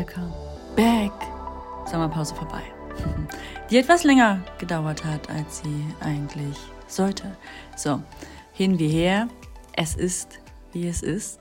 welcome 0.00 0.32
back. 0.76 1.12
Sommerpause 1.84 2.34
vorbei. 2.34 2.62
Die 3.70 3.76
etwas 3.76 4.02
länger 4.02 4.42
gedauert 4.58 5.04
hat, 5.04 5.28
als 5.28 5.58
sie 5.58 5.84
eigentlich 6.00 6.56
sollte. 6.86 7.36
So, 7.76 8.02
hin 8.54 8.78
wie 8.78 8.88
her. 8.88 9.28
Es 9.74 9.94
ist, 9.94 10.40
wie 10.72 10.88
es 10.88 11.02
ist. 11.02 11.38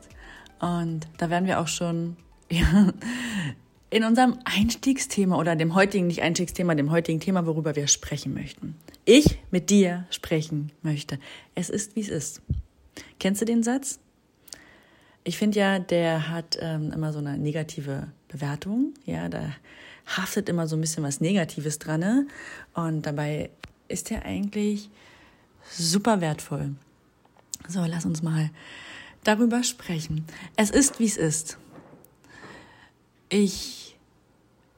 Und 0.59 1.07
da 1.17 1.29
werden 1.29 1.47
wir 1.47 1.61
auch 1.61 1.69
schon 1.69 2.17
ja, 2.51 2.91
in 3.89 4.03
unserem 4.03 4.39
Einstiegsthema 4.43 5.37
oder 5.37 5.55
dem 5.55 5.73
heutigen, 5.73 6.07
nicht 6.07 6.21
Einstiegsthema, 6.21 6.75
dem 6.75 6.91
heutigen 6.91 7.21
Thema, 7.21 7.45
worüber 7.45 7.77
wir 7.77 7.87
sprechen 7.87 8.33
möchten. 8.33 8.75
Ich 9.05 9.39
mit 9.51 9.69
dir 9.69 10.05
sprechen 10.09 10.73
möchte. 10.81 11.17
Es 11.55 11.69
ist, 11.69 11.95
wie 11.95 12.01
es 12.01 12.09
ist. 12.09 12.41
Kennst 13.19 13.41
du 13.41 13.45
den 13.45 13.63
Satz? 13.63 13.99
Ich 15.23 15.37
finde 15.37 15.59
ja, 15.59 15.79
der 15.79 16.29
hat 16.29 16.57
ähm, 16.61 16.91
immer 16.91 17.13
so 17.13 17.19
eine 17.19 17.37
negative 17.37 18.07
Bewertung. 18.29 18.93
Ja, 19.05 19.29
da 19.29 19.51
haftet 20.05 20.49
immer 20.49 20.67
so 20.67 20.75
ein 20.75 20.81
bisschen 20.81 21.03
was 21.03 21.21
Negatives 21.21 21.79
dran. 21.79 21.99
Ne? 21.99 22.27
Und 22.73 23.05
dabei 23.05 23.49
ist 23.87 24.11
er 24.11 24.25
eigentlich 24.25 24.89
super 25.71 26.21
wertvoll. 26.21 26.75
So, 27.67 27.83
lass 27.85 28.05
uns 28.05 28.23
mal 28.23 28.49
darüber 29.23 29.63
sprechen. 29.63 30.25
Es 30.55 30.69
ist, 30.69 30.99
wie 30.99 31.05
es 31.05 31.17
ist. 31.17 31.57
Ich 33.27 33.97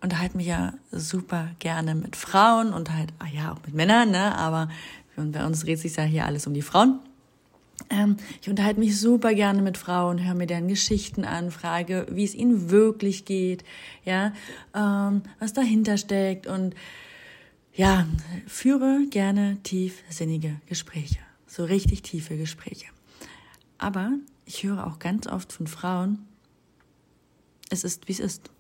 unterhalte 0.01 0.35
mich 0.35 0.47
ja 0.47 0.73
super 0.91 1.51
gerne 1.59 1.95
mit 1.95 2.15
Frauen 2.15 2.73
und 2.73 2.91
halt, 2.91 3.13
ah 3.19 3.27
ja, 3.27 3.53
auch 3.53 3.59
mit 3.65 3.75
Männern, 3.75 4.11
ne? 4.11 4.35
Aber 4.35 4.67
bei 5.15 5.45
uns 5.45 5.61
dreht 5.61 5.79
sich 5.79 5.95
ja 5.95 6.03
hier 6.03 6.25
alles 6.25 6.47
um 6.47 6.53
die 6.53 6.61
Frauen. 6.61 6.99
Ähm, 7.89 8.17
ich 8.41 8.49
unterhalte 8.49 8.79
mich 8.79 8.99
super 8.99 9.33
gerne 9.33 9.61
mit 9.61 9.77
Frauen, 9.77 10.23
höre 10.23 10.35
mir 10.35 10.47
deren 10.47 10.67
Geschichten 10.67 11.25
an, 11.25 11.51
frage, 11.51 12.07
wie 12.09 12.23
es 12.23 12.35
ihnen 12.35 12.69
wirklich 12.69 13.25
geht, 13.25 13.63
ja, 14.05 14.33
ähm, 14.73 15.23
was 15.39 15.53
dahinter 15.53 15.97
steckt 15.97 16.47
und 16.47 16.75
ja, 17.73 18.05
führe 18.47 19.05
gerne 19.09 19.57
tiefsinnige 19.63 20.59
Gespräche, 20.67 21.19
so 21.47 21.63
richtig 21.63 22.01
tiefe 22.01 22.37
Gespräche. 22.37 22.87
Aber 23.77 24.11
ich 24.45 24.63
höre 24.63 24.85
auch 24.85 24.99
ganz 24.99 25.27
oft 25.27 25.51
von 25.53 25.67
Frauen, 25.67 26.27
es 27.69 27.85
ist, 27.85 28.07
wie 28.09 28.13
es 28.13 28.19
ist. 28.19 28.51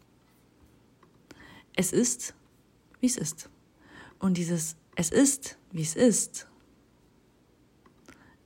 Es 1.75 1.91
ist, 1.91 2.33
wie 3.01 3.07
es 3.07 3.17
ist. 3.17 3.49
Und 4.19 4.37
dieses 4.37 4.77
Es 4.95 5.09
ist, 5.09 5.57
wie 5.71 5.81
es 5.81 5.95
ist, 5.95 6.47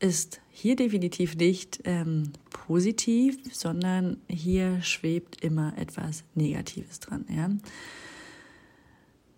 ist 0.06 0.40
hier 0.52 0.76
definitiv 0.76 1.36
nicht 1.36 1.82
ähm, 1.84 2.32
positiv, 2.52 3.38
sondern 3.52 4.18
hier 4.28 4.82
schwebt 4.84 5.44
immer 5.44 5.74
etwas 5.78 6.24
Negatives 6.36 7.00
dran. 7.00 7.26
Ja? 7.28 7.50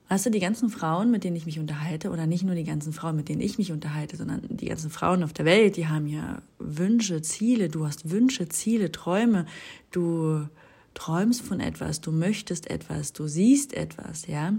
Weißt 0.09 0.25
du, 0.25 0.29
die 0.29 0.41
ganzen 0.41 0.69
Frauen, 0.69 1.09
mit 1.09 1.23
denen 1.23 1.37
ich 1.37 1.45
mich 1.45 1.59
unterhalte, 1.59 2.09
oder 2.11 2.27
nicht 2.27 2.43
nur 2.43 2.53
die 2.53 2.65
ganzen 2.65 2.91
Frauen, 2.91 3.15
mit 3.15 3.29
denen 3.29 3.41
ich 3.41 3.57
mich 3.57 3.71
unterhalte, 3.71 4.17
sondern 4.17 4.41
die 4.49 4.67
ganzen 4.67 4.89
Frauen 4.89 5.23
auf 5.23 5.31
der 5.31 5.45
Welt, 5.45 5.77
die 5.77 5.87
haben 5.87 6.07
ja 6.07 6.41
Wünsche, 6.59 7.21
Ziele. 7.21 7.69
Du 7.69 7.85
hast 7.85 8.09
Wünsche, 8.09 8.49
Ziele, 8.49 8.91
Träume. 8.91 9.45
Du 9.91 10.47
träumst 10.93 11.41
von 11.41 11.61
etwas, 11.61 12.01
du 12.01 12.11
möchtest 12.11 12.69
etwas, 12.69 13.13
du 13.13 13.27
siehst 13.27 13.73
etwas, 13.73 14.27
ja. 14.27 14.53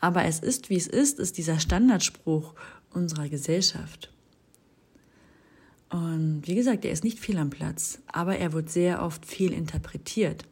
Aber 0.00 0.24
es 0.24 0.40
ist, 0.40 0.68
wie 0.68 0.76
es 0.76 0.86
ist, 0.86 1.18
ist 1.18 1.38
dieser 1.38 1.60
Standardspruch 1.60 2.54
unserer 2.92 3.28
Gesellschaft. 3.30 4.12
Und 5.96 6.42
wie 6.44 6.54
gesagt, 6.54 6.84
er 6.84 6.92
ist 6.92 7.04
nicht 7.04 7.18
viel 7.18 7.38
am 7.38 7.48
Platz, 7.48 8.02
aber 8.06 8.36
er 8.36 8.52
wird 8.52 8.68
sehr 8.68 9.02
oft 9.02 9.24
viel 9.24 9.54
interpretiert. 9.54 10.44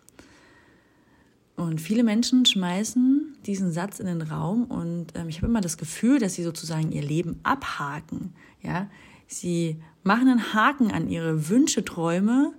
Und 1.55 1.83
viele 1.83 2.03
Menschen 2.03 2.47
schmeißen 2.47 3.37
diesen 3.45 3.71
Satz 3.71 4.01
in 4.01 4.07
den 4.07 4.23
Raum 4.23 4.65
und 4.65 5.09
ähm, 5.15 5.29
ich 5.29 5.37
habe 5.37 5.49
immer 5.49 5.61
das 5.61 5.77
Gefühl, 5.77 6.19
dass 6.19 6.33
sie 6.33 6.43
sozusagen 6.43 6.93
ihr 6.93 7.03
Leben 7.03 7.41
abhaken. 7.43 8.33
Ja, 8.63 8.89
sie 9.27 9.77
machen 10.03 10.29
einen 10.29 10.55
Haken 10.55 10.91
an 10.91 11.11
ihre 11.11 11.51
Wünsche, 11.51 11.85
Träume 11.85 12.55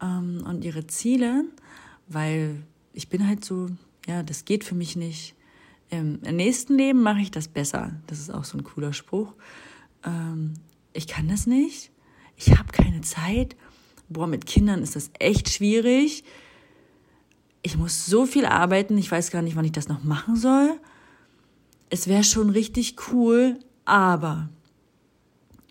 ähm, 0.00 0.44
und 0.46 0.64
ihre 0.64 0.86
Ziele, 0.86 1.44
weil 2.06 2.62
ich 2.92 3.08
bin 3.08 3.26
halt 3.26 3.44
so, 3.44 3.70
ja, 4.06 4.22
das 4.22 4.44
geht 4.44 4.62
für 4.62 4.76
mich 4.76 4.94
nicht. 4.94 5.34
Im 5.90 6.20
nächsten 6.20 6.76
Leben 6.76 7.02
mache 7.02 7.22
ich 7.22 7.32
das 7.32 7.48
besser. 7.48 7.90
Das 8.06 8.20
ist 8.20 8.30
auch 8.30 8.44
so 8.44 8.56
ein 8.56 8.62
cooler 8.62 8.92
Spruch. 8.92 9.34
Ähm, 10.04 10.54
ich 10.92 11.08
kann 11.08 11.26
das 11.26 11.48
nicht 11.48 11.90
ich 12.36 12.56
habe 12.58 12.72
keine 12.72 13.00
Zeit. 13.02 13.56
Boah, 14.08 14.26
mit 14.26 14.46
Kindern 14.46 14.82
ist 14.82 14.96
das 14.96 15.10
echt 15.18 15.48
schwierig. 15.48 16.24
Ich 17.62 17.76
muss 17.76 18.06
so 18.06 18.26
viel 18.26 18.44
arbeiten, 18.44 18.98
ich 18.98 19.10
weiß 19.10 19.30
gar 19.30 19.42
nicht, 19.42 19.56
wann 19.56 19.64
ich 19.64 19.72
das 19.72 19.88
noch 19.88 20.04
machen 20.04 20.36
soll. 20.36 20.78
Es 21.90 22.08
wäre 22.08 22.24
schon 22.24 22.50
richtig 22.50 22.96
cool, 23.10 23.58
aber. 23.84 24.50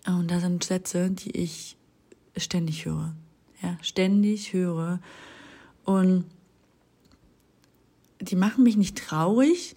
Und 0.06 0.30
da 0.30 0.40
sind 0.40 0.64
Sätze, 0.64 1.10
die 1.10 1.30
ich 1.30 1.76
ständig 2.36 2.84
höre. 2.84 3.14
Ja, 3.62 3.78
ständig 3.80 4.52
höre. 4.52 5.00
Und 5.84 6.24
die 8.20 8.36
machen 8.36 8.64
mich 8.64 8.76
nicht 8.76 8.98
traurig. 8.98 9.76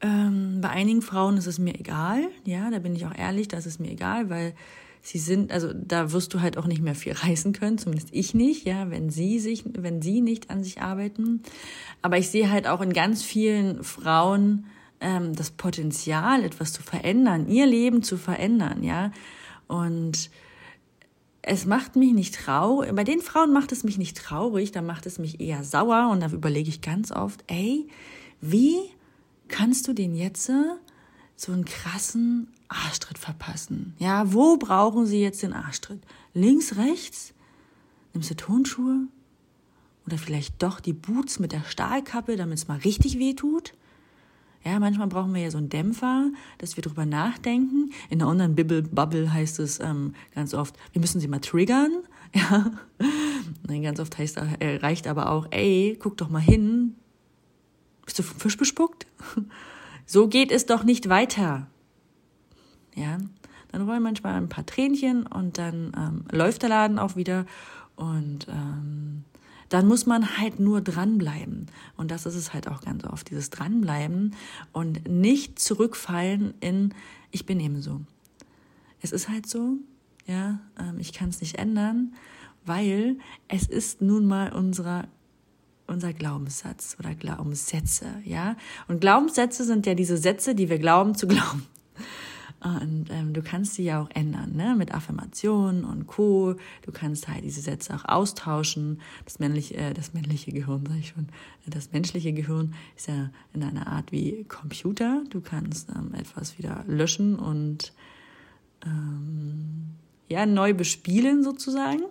Ähm, 0.00 0.60
bei 0.60 0.68
einigen 0.68 1.02
Frauen 1.02 1.36
ist 1.36 1.46
es 1.46 1.58
mir 1.58 1.74
egal. 1.74 2.28
Ja, 2.44 2.70
da 2.70 2.78
bin 2.78 2.94
ich 2.94 3.06
auch 3.06 3.14
ehrlich, 3.14 3.48
das 3.48 3.66
ist 3.66 3.80
mir 3.80 3.90
egal, 3.90 4.28
weil 4.30 4.54
sie 5.06 5.18
sind, 5.18 5.52
also 5.52 5.72
da 5.72 6.10
wirst 6.10 6.34
du 6.34 6.40
halt 6.40 6.58
auch 6.58 6.66
nicht 6.66 6.82
mehr 6.82 6.96
viel 6.96 7.12
reißen 7.12 7.52
können, 7.52 7.78
zumindest 7.78 8.08
ich 8.10 8.34
nicht, 8.34 8.66
ja, 8.66 8.90
wenn 8.90 9.08
sie 9.08 9.38
sich, 9.38 9.62
wenn 9.66 10.02
sie 10.02 10.20
nicht 10.20 10.50
an 10.50 10.64
sich 10.64 10.82
arbeiten. 10.82 11.42
Aber 12.02 12.18
ich 12.18 12.28
sehe 12.28 12.50
halt 12.50 12.66
auch 12.66 12.80
in 12.80 12.92
ganz 12.92 13.22
vielen 13.22 13.84
Frauen 13.84 14.66
ähm, 15.00 15.32
das 15.34 15.52
Potenzial, 15.52 16.42
etwas 16.42 16.72
zu 16.72 16.82
verändern, 16.82 17.48
ihr 17.48 17.66
Leben 17.66 18.02
zu 18.02 18.16
verändern, 18.16 18.82
ja. 18.82 19.12
Und 19.68 20.28
es 21.42 21.66
macht 21.66 21.94
mich 21.94 22.12
nicht 22.12 22.34
traurig. 22.34 22.92
Bei 22.92 23.04
den 23.04 23.20
Frauen 23.20 23.52
macht 23.52 23.70
es 23.70 23.84
mich 23.84 23.98
nicht 23.98 24.16
traurig, 24.16 24.72
da 24.72 24.82
macht 24.82 25.06
es 25.06 25.20
mich 25.20 25.40
eher 25.40 25.62
sauer 25.62 26.08
und 26.10 26.20
da 26.20 26.30
überlege 26.30 26.68
ich 26.68 26.80
ganz 26.80 27.12
oft, 27.12 27.44
ey, 27.46 27.86
wie 28.40 28.76
kannst 29.46 29.86
du 29.86 29.92
den 29.92 30.16
jetzt 30.16 30.50
so 31.36 31.52
einen 31.52 31.64
krassen 31.64 32.48
Arschtritt 32.68 33.18
verpassen. 33.18 33.94
Ja, 33.98 34.32
wo 34.32 34.56
brauchen 34.56 35.06
Sie 35.06 35.20
jetzt 35.20 35.42
den 35.42 35.52
Arschtritt? 35.52 36.00
Links, 36.34 36.76
rechts? 36.76 37.32
Nimmst 38.12 38.30
du 38.30 38.36
Tonschuhe? 38.36 39.08
Oder 40.06 40.18
vielleicht 40.18 40.62
doch 40.62 40.80
die 40.80 40.92
Boots 40.92 41.38
mit 41.38 41.52
der 41.52 41.64
Stahlkappe, 41.64 42.36
damit 42.36 42.58
es 42.58 42.68
mal 42.68 42.78
richtig 42.78 43.18
weh 43.18 43.34
tut? 43.34 43.74
Ja, 44.64 44.80
manchmal 44.80 45.06
brauchen 45.06 45.32
wir 45.32 45.42
ja 45.42 45.50
so 45.50 45.58
einen 45.58 45.68
Dämpfer, 45.68 46.30
dass 46.58 46.76
wir 46.76 46.82
drüber 46.82 47.06
nachdenken. 47.06 47.92
In 48.10 48.18
der 48.18 48.28
Online-Bubble 48.28 49.32
heißt 49.32 49.60
es 49.60 49.78
ähm, 49.78 50.14
ganz 50.34 50.54
oft, 50.54 50.74
wir 50.92 51.00
müssen 51.00 51.20
sie 51.20 51.28
mal 51.28 51.40
triggern. 51.40 51.92
Ja, 52.34 52.72
Nein, 53.66 53.82
ganz 53.82 54.00
oft 54.00 54.18
heißt, 54.18 54.36
äh, 54.36 54.76
reicht 54.76 55.06
aber 55.06 55.30
auch, 55.30 55.46
ey, 55.52 55.96
guck 56.00 56.16
doch 56.16 56.28
mal 56.28 56.40
hin. 56.40 56.96
Bist 58.04 58.18
du 58.18 58.22
vom 58.22 58.38
Fisch 58.38 58.56
bespuckt? 58.56 59.06
So 60.08 60.28
geht 60.28 60.52
es 60.52 60.66
doch 60.66 60.84
nicht 60.84 61.08
weiter. 61.08 61.66
Ja, 62.96 63.18
dann 63.70 63.88
rollen 63.88 64.02
manchmal 64.02 64.34
ein 64.34 64.48
paar 64.48 64.66
Tränchen 64.66 65.26
und 65.26 65.58
dann 65.58 65.92
ähm, 65.96 66.24
läuft 66.30 66.62
der 66.62 66.70
Laden 66.70 66.98
auch 66.98 67.14
wieder 67.14 67.46
und 67.94 68.48
ähm, 68.48 69.24
dann 69.68 69.86
muss 69.86 70.06
man 70.06 70.38
halt 70.38 70.60
nur 70.60 70.80
dranbleiben. 70.80 71.66
Und 71.96 72.10
das 72.10 72.26
ist 72.26 72.36
es 72.36 72.54
halt 72.54 72.68
auch 72.68 72.82
ganz 72.82 73.04
oft, 73.04 73.30
dieses 73.30 73.50
Dranbleiben 73.50 74.34
und 74.72 75.08
nicht 75.08 75.58
zurückfallen 75.58 76.54
in, 76.60 76.94
ich 77.30 77.46
bin 77.46 77.60
eben 77.60 77.82
so. 77.82 78.00
Es 79.02 79.12
ist 79.12 79.28
halt 79.28 79.46
so, 79.46 79.74
ja, 80.26 80.60
ähm, 80.78 80.98
ich 80.98 81.12
kann 81.12 81.28
es 81.28 81.40
nicht 81.40 81.58
ändern, 81.58 82.14
weil 82.64 83.18
es 83.48 83.66
ist 83.66 84.00
nun 84.00 84.26
mal 84.26 84.52
unserer 84.52 85.08
unser 85.88 86.12
Glaubenssatz 86.12 86.96
oder 86.98 87.14
Glaubenssätze, 87.14 88.06
ja. 88.24 88.56
Und 88.88 89.00
Glaubenssätze 89.00 89.64
sind 89.64 89.86
ja 89.86 89.94
diese 89.94 90.16
Sätze, 90.16 90.56
die 90.56 90.68
wir 90.68 90.80
glauben 90.80 91.14
zu 91.14 91.28
glauben. 91.28 91.64
Und 92.66 93.06
ähm, 93.10 93.32
du 93.32 93.42
kannst 93.42 93.74
sie 93.74 93.84
ja 93.84 94.02
auch 94.02 94.10
ändern, 94.10 94.56
ne? 94.56 94.74
Mit 94.76 94.92
Affirmationen 94.92 95.84
und 95.84 96.08
Co. 96.08 96.54
Du 96.82 96.90
kannst 96.92 97.28
halt 97.28 97.44
diese 97.44 97.60
Sätze 97.60 97.94
auch 97.94 98.04
austauschen. 98.04 99.00
Das 99.24 99.38
männliche, 99.38 99.76
äh, 99.76 99.94
das 99.94 100.14
männliche 100.14 100.50
Gehirn, 100.50 100.84
sag 100.88 100.98
ich 100.98 101.08
schon. 101.08 101.28
Das 101.66 101.92
menschliche 101.92 102.32
Gehirn 102.32 102.74
ist 102.96 103.06
ja 103.06 103.30
in 103.54 103.62
einer 103.62 103.86
Art 103.86 104.10
wie 104.10 104.44
Computer. 104.44 105.22
Du 105.30 105.40
kannst 105.40 105.90
ähm, 105.90 106.12
etwas 106.14 106.58
wieder 106.58 106.82
löschen 106.88 107.36
und 107.36 107.92
ähm, 108.84 109.90
ja 110.28 110.44
neu 110.44 110.74
bespielen 110.74 111.44
sozusagen. 111.44 112.02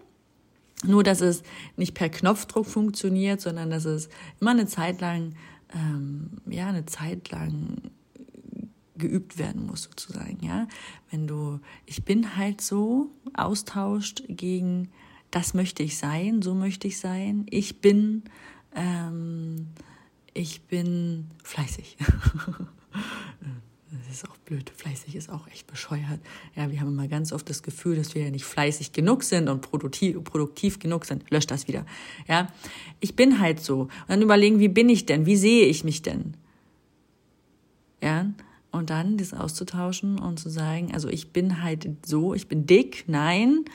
Nur, 0.84 1.04
dass 1.04 1.20
es 1.20 1.44
nicht 1.76 1.96
per 1.96 2.10
Knopfdruck 2.10 2.66
funktioniert, 2.66 3.42
sondern 3.42 3.70
dass 3.70 3.84
es 3.84 4.10
immer 4.40 4.52
eine 4.52 4.68
Zeit 4.68 5.02
lang, 5.02 5.34
ähm, 5.74 6.32
ja, 6.46 6.68
eine 6.68 6.86
Zeit 6.86 7.30
lang 7.32 7.92
geübt 8.98 9.38
werden 9.38 9.66
muss 9.66 9.84
sozusagen, 9.84 10.40
ja. 10.42 10.68
Wenn 11.12 11.28
du, 11.28 11.60
ich 11.86 12.04
bin 12.04 12.38
halt 12.38 12.62
so, 12.62 13.12
austauscht 13.34 14.24
gegen, 14.28 14.90
das 15.32 15.54
möchte 15.54 15.84
ich 15.84 15.98
sein, 15.98 16.42
so 16.42 16.54
möchte 16.54 16.88
ich 16.88 17.00
sein, 17.00 17.46
ich 17.50 17.82
bin 17.82 18.24
Ähm, 18.76 19.68
ich 20.34 20.62
bin 20.64 21.32
fleißig. 21.44 21.98
das 23.90 24.10
ist 24.12 24.30
auch 24.30 24.36
blöd. 24.40 24.70
Fleißig 24.76 25.16
ist 25.16 25.30
auch 25.30 25.48
echt 25.48 25.66
bescheuert. 25.66 26.20
Ja, 26.56 26.70
wir 26.70 26.82
haben 26.82 26.90
immer 26.90 27.08
ganz 27.08 27.32
oft 27.32 27.50
das 27.50 27.64
Gefühl, 27.64 27.96
dass 27.96 28.16
wir 28.16 28.24
ja 28.24 28.32
nicht 28.32 28.44
fleißig 28.44 28.92
genug 28.92 29.24
sind 29.24 29.48
und 29.48 29.62
produktiv, 29.62 30.22
produktiv 30.26 30.80
genug 30.80 31.06
sind. 31.06 31.32
Löscht 31.32 31.52
das 31.52 31.70
wieder. 31.70 31.86
Ja, 32.28 32.52
ich 33.00 33.16
bin 33.16 33.40
halt 33.40 33.62
so. 33.62 33.84
Und 33.84 33.92
dann 34.10 34.22
überlegen, 34.22 34.60
wie 34.60 34.68
bin 34.68 34.90
ich 34.90 35.06
denn? 35.06 35.26
Wie 35.26 35.38
sehe 35.38 35.68
ich 35.68 35.86
mich 35.86 36.02
denn? 36.02 36.36
Ja, 38.04 38.28
und 38.76 38.90
dann 38.90 39.18
das 39.18 39.34
auszutauschen 39.34 40.20
und 40.20 40.40
zu 40.40 40.50
sagen, 40.50 40.94
also 40.94 41.08
ich 41.08 41.32
bin 41.32 41.64
halt 41.64 41.88
so, 42.06 42.34
ich 42.34 42.48
bin 42.48 42.66
dick, 42.66 43.06
nein, 43.08 43.66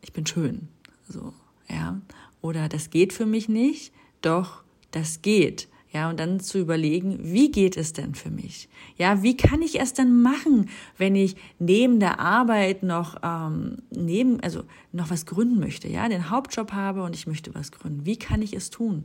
ich 0.00 0.12
bin 0.12 0.26
schön. 0.26 0.68
So, 1.08 1.32
ja. 1.68 2.00
Oder 2.40 2.68
das 2.68 2.90
geht 2.90 3.12
für 3.12 3.26
mich 3.26 3.48
nicht, 3.48 3.92
doch 4.22 4.62
das 4.90 5.22
geht. 5.22 5.68
Ja, 5.92 6.10
und 6.10 6.18
dann 6.18 6.40
zu 6.40 6.58
überlegen, 6.58 7.20
wie 7.22 7.52
geht 7.52 7.76
es 7.76 7.92
denn 7.92 8.16
für 8.16 8.30
mich? 8.30 8.68
Ja, 8.96 9.22
wie 9.22 9.36
kann 9.36 9.62
ich 9.62 9.80
es 9.80 9.92
denn 9.92 10.22
machen, 10.22 10.68
wenn 10.98 11.14
ich 11.14 11.36
neben 11.60 12.00
der 12.00 12.18
Arbeit 12.18 12.82
noch 12.82 13.16
ähm, 13.22 13.76
neben, 13.90 14.40
also 14.40 14.64
noch 14.90 15.10
was 15.10 15.24
gründen 15.24 15.60
möchte, 15.60 15.86
ja, 15.88 16.08
den 16.08 16.30
Hauptjob 16.30 16.72
habe 16.72 17.04
und 17.04 17.14
ich 17.14 17.28
möchte 17.28 17.54
was 17.54 17.70
gründen. 17.70 18.04
Wie 18.04 18.16
kann 18.16 18.42
ich 18.42 18.54
es 18.54 18.70
tun? 18.70 19.04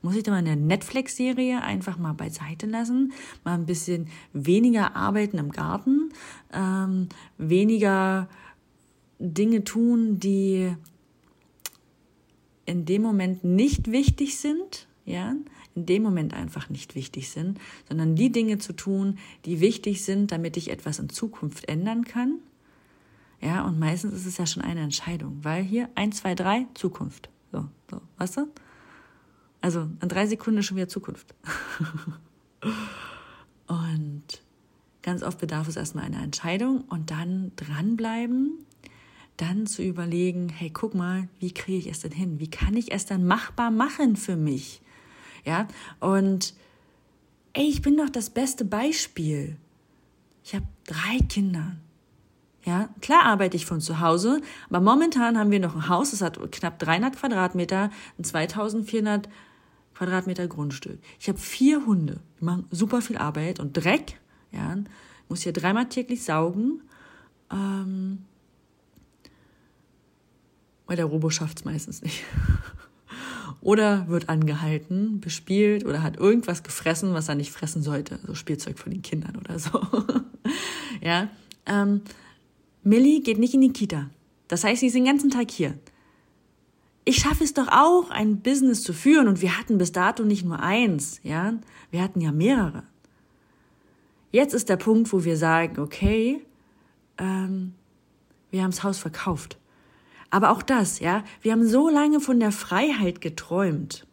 Muss 0.00 0.14
ich 0.14 0.22
da 0.22 0.30
mal 0.30 0.38
eine 0.38 0.56
Netflix-Serie 0.56 1.60
einfach 1.60 1.98
mal 1.98 2.12
beiseite 2.12 2.66
lassen, 2.66 3.12
mal 3.44 3.54
ein 3.54 3.66
bisschen 3.66 4.08
weniger 4.32 4.94
arbeiten 4.94 5.38
im 5.38 5.50
Garten, 5.50 6.12
ähm, 6.52 7.08
weniger 7.36 8.28
Dinge 9.18 9.64
tun, 9.64 10.20
die 10.20 10.72
in 12.64 12.84
dem 12.84 13.02
Moment 13.02 13.44
nicht 13.44 13.90
wichtig 13.90 14.38
sind, 14.38 14.86
ja, 15.04 15.34
in 15.74 15.86
dem 15.86 16.02
Moment 16.02 16.34
einfach 16.34 16.68
nicht 16.68 16.94
wichtig 16.94 17.30
sind, 17.30 17.58
sondern 17.88 18.14
die 18.14 18.30
Dinge 18.30 18.58
zu 18.58 18.74
tun, 18.74 19.18
die 19.46 19.60
wichtig 19.60 20.04
sind, 20.04 20.32
damit 20.32 20.56
ich 20.56 20.70
etwas 20.70 20.98
in 20.98 21.08
Zukunft 21.08 21.68
ändern 21.68 22.04
kann. 22.04 22.38
Ja, 23.40 23.64
und 23.64 23.78
meistens 23.78 24.12
ist 24.12 24.26
es 24.26 24.36
ja 24.36 24.46
schon 24.46 24.62
eine 24.62 24.80
Entscheidung, 24.80 25.38
weil 25.42 25.62
hier 25.62 25.88
eins, 25.94 26.18
zwei, 26.18 26.34
drei, 26.34 26.66
Zukunft. 26.74 27.30
So, 27.52 27.66
so, 27.90 28.00
weißt 28.18 28.36
du? 28.38 28.48
Also 29.60 29.88
in 30.00 30.08
drei 30.08 30.26
Sekunden 30.26 30.62
schon 30.62 30.76
wieder 30.76 30.88
Zukunft. 30.88 31.34
und 33.66 34.22
ganz 35.02 35.22
oft 35.22 35.38
bedarf 35.38 35.68
es 35.68 35.76
erstmal 35.76 36.04
einer 36.04 36.22
Entscheidung 36.22 36.82
und 36.82 37.10
dann 37.10 37.52
dranbleiben 37.56 38.66
dann 39.38 39.66
zu 39.66 39.82
überlegen, 39.82 40.48
hey, 40.48 40.68
guck 40.68 40.94
mal, 40.94 41.28
wie 41.38 41.52
kriege 41.52 41.78
ich 41.78 41.86
es 41.86 42.00
denn 42.00 42.12
hin? 42.12 42.40
Wie 42.40 42.50
kann 42.50 42.76
ich 42.76 42.92
es 42.92 43.06
dann 43.06 43.24
machbar 43.24 43.70
machen 43.70 44.16
für 44.16 44.36
mich? 44.36 44.82
Ja, 45.44 45.68
und 46.00 46.54
ey, 47.54 47.66
ich 47.66 47.80
bin 47.80 47.96
doch 47.96 48.10
das 48.10 48.30
beste 48.30 48.64
Beispiel. 48.64 49.56
Ich 50.44 50.54
habe 50.54 50.66
drei 50.84 51.24
Kinder. 51.28 51.76
Ja, 52.64 52.90
klar 53.00 53.22
arbeite 53.22 53.56
ich 53.56 53.64
von 53.64 53.80
zu 53.80 54.00
Hause, 54.00 54.42
aber 54.68 54.80
momentan 54.80 55.38
haben 55.38 55.50
wir 55.50 55.60
noch 55.60 55.76
ein 55.76 55.88
Haus, 55.88 56.10
das 56.10 56.20
hat 56.20 56.38
knapp 56.52 56.78
300 56.80 57.16
Quadratmeter, 57.16 57.90
ein 58.18 58.24
2400 58.24 59.28
Quadratmeter 59.98 60.46
Grundstück. 60.46 61.00
Ich 61.18 61.28
habe 61.28 61.38
vier 61.38 61.84
Hunde, 61.84 62.20
die 62.40 62.44
machen 62.44 62.66
super 62.70 63.02
viel 63.02 63.18
Arbeit 63.18 63.58
und 63.58 63.72
Dreck. 63.72 64.20
Ja, 64.52 64.76
ich 64.76 65.28
muss 65.28 65.42
hier 65.42 65.52
dreimal 65.52 65.88
täglich 65.88 66.22
saugen. 66.22 66.82
Ähm, 67.50 68.18
weil 70.86 70.94
der 70.94 71.06
Robo 71.06 71.30
schafft 71.30 71.58
es 71.58 71.64
meistens 71.64 72.00
nicht. 72.02 72.22
oder 73.60 74.06
wird 74.06 74.28
angehalten, 74.28 75.20
bespielt 75.20 75.84
oder 75.84 76.04
hat 76.04 76.16
irgendwas 76.16 76.62
gefressen, 76.62 77.12
was 77.12 77.28
er 77.28 77.34
nicht 77.34 77.50
fressen 77.50 77.82
sollte. 77.82 78.20
So 78.24 78.36
Spielzeug 78.36 78.78
von 78.78 78.92
den 78.92 79.02
Kindern 79.02 79.34
oder 79.34 79.58
so. 79.58 79.82
ja. 81.02 81.28
Ähm, 81.66 82.02
Millie 82.84 83.20
geht 83.20 83.38
nicht 83.38 83.54
in 83.54 83.62
die 83.62 83.72
Kita. 83.72 84.10
Das 84.46 84.62
heißt, 84.62 84.78
sie 84.78 84.86
ist 84.86 84.94
den 84.94 85.06
ganzen 85.06 85.30
Tag 85.30 85.50
hier. 85.50 85.76
Ich 87.08 87.20
schaffe 87.20 87.42
es 87.42 87.54
doch 87.54 87.68
auch, 87.68 88.10
ein 88.10 88.42
Business 88.42 88.82
zu 88.82 88.92
führen 88.92 89.28
und 89.28 89.40
wir 89.40 89.56
hatten 89.56 89.78
bis 89.78 89.92
dato 89.92 90.24
nicht 90.24 90.44
nur 90.44 90.60
eins, 90.60 91.20
ja. 91.22 91.54
Wir 91.90 92.02
hatten 92.02 92.20
ja 92.20 92.32
mehrere. 92.32 92.82
Jetzt 94.30 94.52
ist 94.52 94.68
der 94.68 94.76
Punkt, 94.76 95.10
wo 95.10 95.24
wir 95.24 95.38
sagen, 95.38 95.80
okay, 95.80 96.44
ähm, 97.16 97.72
wir 98.50 98.62
haben 98.62 98.72
das 98.72 98.84
Haus 98.84 98.98
verkauft. 98.98 99.56
Aber 100.28 100.50
auch 100.50 100.60
das, 100.60 101.00
ja, 101.00 101.24
wir 101.40 101.52
haben 101.52 101.66
so 101.66 101.88
lange 101.88 102.20
von 102.20 102.40
der 102.40 102.52
Freiheit 102.52 103.22
geträumt 103.22 104.06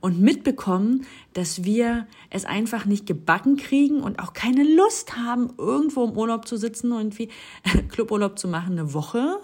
und 0.00 0.20
mitbekommen, 0.20 1.06
dass 1.32 1.64
wir 1.64 2.06
es 2.28 2.44
einfach 2.44 2.84
nicht 2.84 3.06
gebacken 3.06 3.56
kriegen 3.56 4.02
und 4.02 4.18
auch 4.18 4.34
keine 4.34 4.64
Lust 4.64 5.16
haben, 5.16 5.54
irgendwo 5.56 6.04
im 6.04 6.10
Urlaub 6.10 6.46
zu 6.46 6.58
sitzen 6.58 6.92
und 6.92 6.98
irgendwie 6.98 7.30
Cluburlaub 7.88 8.38
zu 8.38 8.48
machen, 8.48 8.72
eine 8.72 8.92
Woche, 8.92 9.40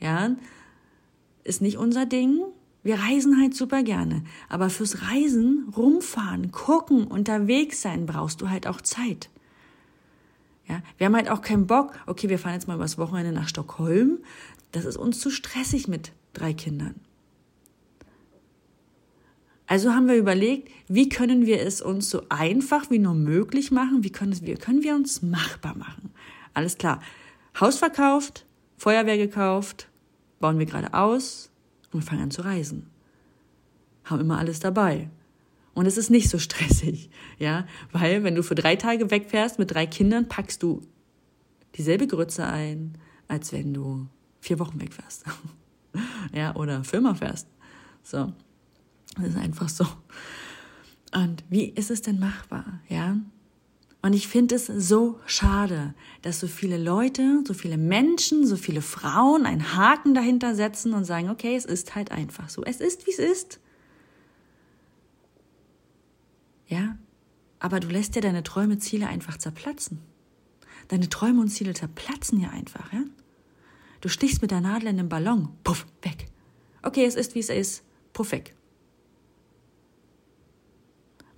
ja, 0.00 0.34
ist 1.44 1.62
nicht 1.62 1.78
unser 1.78 2.06
Ding. 2.06 2.40
Wir 2.82 2.98
reisen 2.98 3.40
halt 3.40 3.54
super 3.54 3.82
gerne. 3.82 4.24
Aber 4.48 4.68
fürs 4.68 5.02
Reisen, 5.02 5.72
rumfahren, 5.76 6.50
gucken, 6.50 7.06
unterwegs 7.06 7.80
sein, 7.80 8.06
brauchst 8.06 8.40
du 8.42 8.50
halt 8.50 8.66
auch 8.66 8.80
Zeit. 8.80 9.30
Ja, 10.66 10.82
wir 10.98 11.06
haben 11.06 11.16
halt 11.16 11.30
auch 11.30 11.42
keinen 11.42 11.66
Bock, 11.66 11.92
okay, 12.06 12.28
wir 12.28 12.38
fahren 12.38 12.54
jetzt 12.54 12.68
mal 12.68 12.76
übers 12.76 12.96
Wochenende 12.96 13.32
nach 13.32 13.48
Stockholm, 13.48 14.18
das 14.72 14.86
ist 14.86 14.96
uns 14.96 15.20
zu 15.20 15.30
stressig 15.30 15.88
mit 15.88 16.12
drei 16.32 16.54
Kindern. 16.54 16.94
Also 19.66 19.92
haben 19.92 20.08
wir 20.08 20.16
überlegt, 20.16 20.70
wie 20.88 21.08
können 21.08 21.46
wir 21.46 21.60
es 21.62 21.80
uns 21.80 22.10
so 22.10 22.22
einfach 22.28 22.90
wie 22.90 22.98
nur 22.98 23.14
möglich 23.14 23.70
machen? 23.70 24.04
Wie 24.04 24.10
können, 24.10 24.38
wie 24.42 24.54
können 24.54 24.82
wir 24.82 24.94
uns 24.94 25.22
machbar 25.22 25.76
machen? 25.76 26.10
Alles 26.52 26.76
klar. 26.76 27.00
Haus 27.58 27.78
verkauft, 27.78 28.44
Feuerwehr 28.76 29.16
gekauft, 29.16 29.88
bauen 30.44 30.58
wir 30.58 30.66
gerade 30.66 30.92
aus 30.92 31.50
und 31.90 32.02
fangen 32.02 32.24
an 32.24 32.30
zu 32.30 32.42
reisen. 32.42 32.90
Haben 34.04 34.20
immer 34.20 34.36
alles 34.36 34.60
dabei. 34.60 35.08
Und 35.72 35.86
es 35.86 35.96
ist 35.96 36.10
nicht 36.10 36.28
so 36.28 36.38
stressig, 36.48 37.08
ja, 37.38 37.66
weil 37.92 38.24
wenn 38.24 38.34
du 38.34 38.42
für 38.42 38.54
drei 38.54 38.76
Tage 38.76 39.10
wegfährst 39.10 39.58
mit 39.58 39.72
drei 39.72 39.86
Kindern, 39.86 40.28
packst 40.28 40.62
du 40.62 40.82
dieselbe 41.76 42.06
Grütze 42.06 42.44
ein, 42.44 42.98
als 43.26 43.54
wenn 43.54 43.72
du 43.72 44.06
vier 44.38 44.58
Wochen 44.58 44.78
weg 44.82 44.92
fährst. 44.92 45.24
ja, 46.34 46.54
oder 46.56 46.84
Firma 46.84 47.14
fährst. 47.14 47.48
So. 48.02 48.34
Das 49.16 49.28
ist 49.28 49.38
einfach 49.38 49.70
so. 49.70 49.86
Und 51.14 51.42
wie 51.48 51.70
ist 51.70 51.90
es 51.90 52.02
denn 52.02 52.18
machbar? 52.18 52.80
Ja. 52.90 53.16
Und 54.04 54.12
ich 54.12 54.28
finde 54.28 54.56
es 54.56 54.66
so 54.66 55.18
schade, 55.24 55.94
dass 56.20 56.38
so 56.38 56.46
viele 56.46 56.76
Leute, 56.76 57.42
so 57.46 57.54
viele 57.54 57.78
Menschen, 57.78 58.46
so 58.46 58.56
viele 58.56 58.82
Frauen 58.82 59.46
einen 59.46 59.74
Haken 59.74 60.12
dahinter 60.12 60.54
setzen 60.54 60.92
und 60.92 61.06
sagen, 61.06 61.30
okay, 61.30 61.56
es 61.56 61.64
ist 61.64 61.94
halt 61.94 62.12
einfach 62.12 62.50
so. 62.50 62.62
Es 62.64 62.82
ist, 62.82 63.06
wie 63.06 63.12
es 63.12 63.18
ist. 63.18 63.60
Ja. 66.66 66.98
Aber 67.58 67.80
du 67.80 67.88
lässt 67.88 68.14
dir 68.14 68.20
deine 68.20 68.42
Träume, 68.42 68.76
Ziele 68.76 69.06
einfach 69.06 69.38
zerplatzen. 69.38 70.02
Deine 70.88 71.08
Träume 71.08 71.40
und 71.40 71.48
Ziele 71.48 71.72
zerplatzen 71.72 72.38
ja 72.38 72.50
einfach, 72.50 72.92
ja. 72.92 73.04
Du 74.02 74.10
stichst 74.10 74.42
mit 74.42 74.50
der 74.50 74.60
Nadel 74.60 74.88
in 74.88 74.98
den 74.98 75.08
Ballon. 75.08 75.48
Puff, 75.64 75.86
weg. 76.02 76.26
Okay, 76.82 77.06
es 77.06 77.14
ist, 77.14 77.34
wie 77.34 77.40
es 77.40 77.48
ist. 77.48 77.82
Puff, 78.12 78.32
weg. 78.32 78.54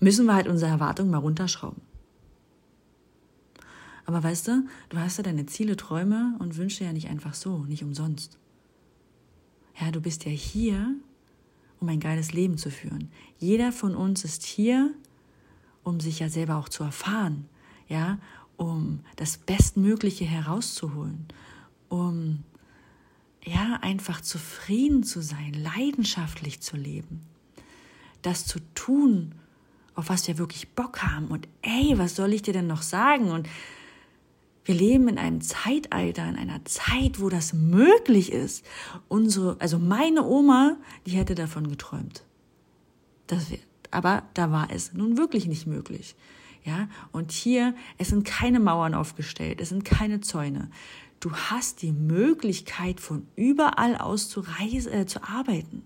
Müssen 0.00 0.26
wir 0.26 0.34
halt 0.34 0.48
unsere 0.48 0.72
Erwartungen 0.72 1.12
mal 1.12 1.18
runterschrauben. 1.18 1.85
Aber 4.06 4.22
weißt 4.22 4.48
du, 4.48 4.66
du 4.88 4.98
hast 4.98 5.18
ja 5.18 5.24
deine 5.24 5.46
Ziele, 5.46 5.76
Träume 5.76 6.36
und 6.38 6.56
Wünsche 6.56 6.84
ja 6.84 6.92
nicht 6.92 7.08
einfach 7.08 7.34
so, 7.34 7.58
nicht 7.64 7.82
umsonst. 7.82 8.38
Ja, 9.80 9.90
du 9.90 10.00
bist 10.00 10.24
ja 10.24 10.30
hier, 10.30 10.94
um 11.80 11.88
ein 11.88 12.00
geiles 12.00 12.32
Leben 12.32 12.56
zu 12.56 12.70
führen. 12.70 13.10
Jeder 13.38 13.72
von 13.72 13.94
uns 13.94 14.24
ist 14.24 14.44
hier, 14.44 14.94
um 15.82 16.00
sich 16.00 16.20
ja 16.20 16.28
selber 16.28 16.56
auch 16.56 16.68
zu 16.68 16.84
erfahren, 16.84 17.46
ja, 17.88 18.18
um 18.56 19.00
das 19.16 19.36
Bestmögliche 19.38 20.24
herauszuholen, 20.24 21.26
um 21.88 22.44
ja, 23.44 23.78
einfach 23.80 24.20
zufrieden 24.20 25.04
zu 25.04 25.20
sein, 25.20 25.52
leidenschaftlich 25.52 26.60
zu 26.60 26.76
leben, 26.76 27.20
das 28.22 28.44
zu 28.44 28.58
tun, 28.74 29.34
auf 29.94 30.08
was 30.08 30.26
wir 30.26 30.38
wirklich 30.38 30.70
Bock 30.70 31.02
haben. 31.02 31.28
Und 31.28 31.46
ey, 31.62 31.96
was 31.96 32.16
soll 32.16 32.32
ich 32.32 32.42
dir 32.42 32.52
denn 32.52 32.66
noch 32.66 32.82
sagen? 32.82 33.30
Und 33.30 33.48
wir 34.66 34.74
leben 34.74 35.06
in 35.06 35.16
einem 35.16 35.40
Zeitalter, 35.40 36.28
in 36.28 36.36
einer 36.36 36.64
Zeit, 36.64 37.20
wo 37.20 37.28
das 37.28 37.52
möglich 37.52 38.32
ist. 38.32 38.64
Unsere, 39.06 39.56
also 39.60 39.78
meine 39.78 40.24
Oma, 40.24 40.76
die 41.06 41.12
hätte 41.12 41.36
davon 41.36 41.68
geträumt. 41.68 42.24
Das 43.28 43.50
wird, 43.50 43.62
aber 43.92 44.24
da 44.34 44.50
war 44.50 44.68
es 44.72 44.92
nun 44.92 45.16
wirklich 45.16 45.46
nicht 45.46 45.66
möglich. 45.66 46.16
Ja, 46.64 46.88
und 47.12 47.30
hier, 47.30 47.76
es 47.96 48.08
sind 48.08 48.24
keine 48.24 48.58
Mauern 48.58 48.94
aufgestellt, 48.94 49.60
es 49.60 49.68
sind 49.68 49.84
keine 49.84 50.20
Zäune. 50.20 50.68
Du 51.20 51.32
hast 51.32 51.80
die 51.82 51.92
Möglichkeit, 51.92 52.98
von 52.98 53.28
überall 53.36 53.96
aus 53.96 54.28
zu, 54.28 54.40
reisen, 54.40 54.92
äh, 54.92 55.06
zu 55.06 55.22
arbeiten, 55.22 55.84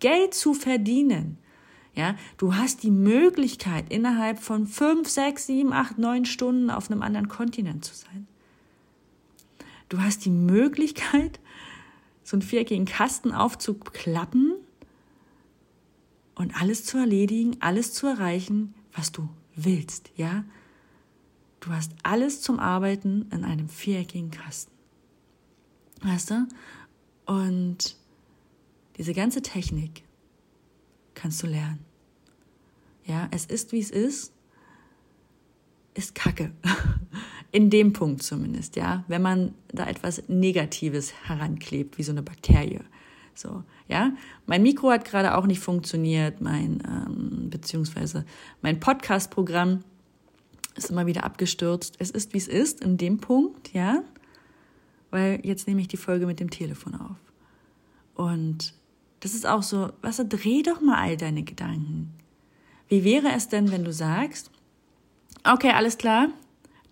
Geld 0.00 0.32
zu 0.32 0.54
verdienen. 0.54 1.36
Ja, 1.96 2.14
du 2.36 2.54
hast 2.54 2.82
die 2.82 2.90
Möglichkeit, 2.90 3.90
innerhalb 3.90 4.38
von 4.38 4.66
fünf, 4.66 5.08
sechs, 5.08 5.46
sieben, 5.46 5.72
acht, 5.72 5.96
neun 5.96 6.26
Stunden 6.26 6.70
auf 6.70 6.90
einem 6.90 7.00
anderen 7.00 7.28
Kontinent 7.28 7.86
zu 7.86 7.94
sein. 7.94 8.28
Du 9.88 10.00
hast 10.00 10.26
die 10.26 10.30
Möglichkeit, 10.30 11.40
so 12.22 12.36
einen 12.36 12.42
viereckigen 12.42 12.84
Kasten 12.84 13.32
aufzuklappen 13.32 14.54
und 16.34 16.60
alles 16.60 16.84
zu 16.84 16.98
erledigen, 16.98 17.56
alles 17.60 17.94
zu 17.94 18.06
erreichen, 18.06 18.74
was 18.92 19.10
du 19.10 19.28
willst, 19.54 20.10
ja? 20.16 20.44
Du 21.60 21.70
hast 21.70 21.92
alles 22.02 22.42
zum 22.42 22.60
Arbeiten 22.60 23.26
in 23.32 23.42
einem 23.42 23.68
viereckigen 23.70 24.30
Kasten. 24.30 24.70
Weißt 26.02 26.30
du? 26.30 26.46
Und 27.24 27.96
diese 28.98 29.14
ganze 29.14 29.40
Technik 29.40 30.05
kannst 31.16 31.42
du 31.42 31.48
lernen. 31.48 31.80
Ja, 33.04 33.26
es 33.32 33.46
ist, 33.46 33.72
wie 33.72 33.80
es 33.80 33.90
ist, 33.90 34.32
ist 35.94 36.14
Kacke. 36.14 36.52
In 37.52 37.70
dem 37.70 37.92
Punkt 37.92 38.22
zumindest, 38.22 38.76
ja. 38.76 39.04
Wenn 39.08 39.22
man 39.22 39.54
da 39.68 39.86
etwas 39.86 40.28
Negatives 40.28 41.12
heranklebt, 41.26 41.98
wie 41.98 42.02
so 42.02 42.12
eine 42.12 42.22
Bakterie. 42.22 42.80
So, 43.34 43.64
ja. 43.88 44.12
Mein 44.46 44.62
Mikro 44.62 44.90
hat 44.90 45.04
gerade 45.04 45.36
auch 45.36 45.46
nicht 45.46 45.60
funktioniert, 45.60 46.40
mein, 46.40 46.82
ähm, 46.86 47.50
beziehungsweise 47.50 48.24
mein 48.60 48.78
Podcast-Programm 48.78 49.84
ist 50.74 50.90
immer 50.90 51.06
wieder 51.06 51.24
abgestürzt. 51.24 51.96
Es 51.98 52.10
ist, 52.10 52.34
wie 52.34 52.38
es 52.38 52.48
ist, 52.48 52.84
in 52.84 52.98
dem 52.98 53.18
Punkt, 53.18 53.72
ja. 53.72 54.02
Weil 55.10 55.40
jetzt 55.44 55.66
nehme 55.66 55.80
ich 55.80 55.88
die 55.88 55.96
Folge 55.96 56.26
mit 56.26 56.40
dem 56.40 56.50
Telefon 56.50 56.94
auf. 56.96 57.16
Und 58.14 58.74
das 59.20 59.34
ist 59.34 59.46
auch 59.46 59.62
so, 59.62 59.90
was, 60.02 60.22
dreh 60.28 60.62
doch 60.62 60.80
mal 60.80 60.98
all 60.98 61.16
deine 61.16 61.42
Gedanken. 61.42 62.12
Wie 62.88 63.04
wäre 63.04 63.32
es 63.32 63.48
denn, 63.48 63.72
wenn 63.72 63.84
du 63.84 63.92
sagst, 63.92 64.50
okay, 65.44 65.70
alles 65.70 65.98
klar, 65.98 66.28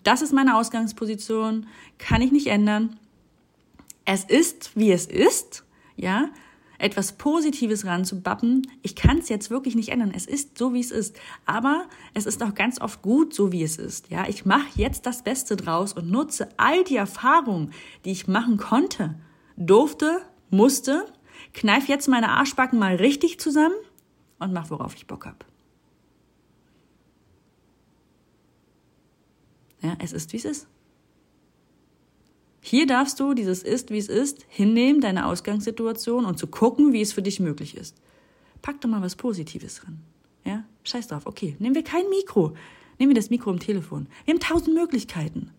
das 0.03 0.23
ist 0.23 0.33
meine 0.33 0.57
Ausgangsposition, 0.57 1.67
kann 1.99 2.23
ich 2.23 2.33
nicht 2.33 2.49
ändern. 2.49 2.99
Es 4.05 4.25
ist, 4.25 4.73
wie 4.75 4.93
es 4.93 5.07
ist, 5.07 5.65
ja, 5.97 6.31
etwas 6.79 7.13
Positives 7.13 7.87
ranzubappen. 7.87 8.67
Ich 8.83 8.97
kann 8.97 9.19
es 9.19 9.29
jetzt 9.29 9.51
wirklich 9.51 9.75
nicht 9.75 9.91
ändern. 9.91 10.13
Es 10.15 10.27
ist 10.27 10.59
so, 10.59 10.75
wie 10.75 10.81
es 10.81 10.91
ist. 10.91 11.17
Aber 11.47 11.87
es 12.13 12.27
ist 12.27 12.43
auch 12.43 12.55
ganz 12.55 12.81
oft 12.81 13.01
gut, 13.01 13.33
so 13.33 13.53
wie 13.53 13.63
es 13.63 13.77
ist. 13.77 14.11
Ja, 14.11 14.29
ich 14.29 14.45
mache 14.45 14.67
jetzt 14.75 15.07
das 15.07 15.23
Beste 15.23 15.57
draus 15.57 15.93
und 15.93 16.11
nutze 16.11 16.49
all 16.57 16.85
die 16.85 16.97
Erfahrungen, 16.97 17.73
die 18.05 18.11
ich 18.11 18.27
machen 18.29 18.57
konnte, 18.57 19.15
durfte, 19.57 20.21
musste, 20.51 21.07
kneif 21.55 21.89
jetzt 21.89 22.09
meine 22.09 22.31
Arschbacken 22.31 22.79
mal 22.79 22.97
richtig 22.97 23.41
zusammen 23.41 23.75
und 24.39 24.53
mach, 24.53 24.71
worauf 24.71 24.95
ich 24.95 25.07
Bock 25.07 25.25
hab. 25.27 25.45
Ja, 29.81 29.97
es 30.01 30.13
ist, 30.13 30.33
wie 30.33 30.39
es 30.39 30.45
ist. 30.45 30.67
Hier 32.61 32.87
darfst 32.87 33.21
du 33.21 33.35
dieses 33.35 33.63
ist, 33.63 33.91
wie 33.91 33.99
es 33.99 34.09
ist, 34.09 34.47
hinnehmen, 34.49 35.03
deine 35.03 35.27
Ausgangssituation 35.27 36.25
und 36.25 36.39
zu 36.39 36.47
gucken, 36.47 36.95
wie 36.95 37.03
es 37.03 37.13
für 37.13 37.21
dich 37.21 37.39
möglich 37.39 37.77
ist. 37.77 38.01
Pack 38.63 38.81
doch 38.81 38.89
mal 38.89 39.03
was 39.03 39.17
Positives 39.17 39.77
dran. 39.77 40.01
Ja, 40.45 40.65
scheiß 40.83 41.09
drauf. 41.09 41.27
Okay, 41.27 41.57
nehmen 41.59 41.75
wir 41.75 41.85
kein 41.85 42.09
Mikro. 42.09 42.55
Nehmen 42.99 43.11
wir 43.11 43.21
das 43.21 43.29
Mikro 43.29 43.51
im 43.51 43.61
Telefon. 43.61 44.07
Wir 44.25 44.33
haben 44.33 44.41
tausend 44.41 44.75
Möglichkeiten. 44.75 45.51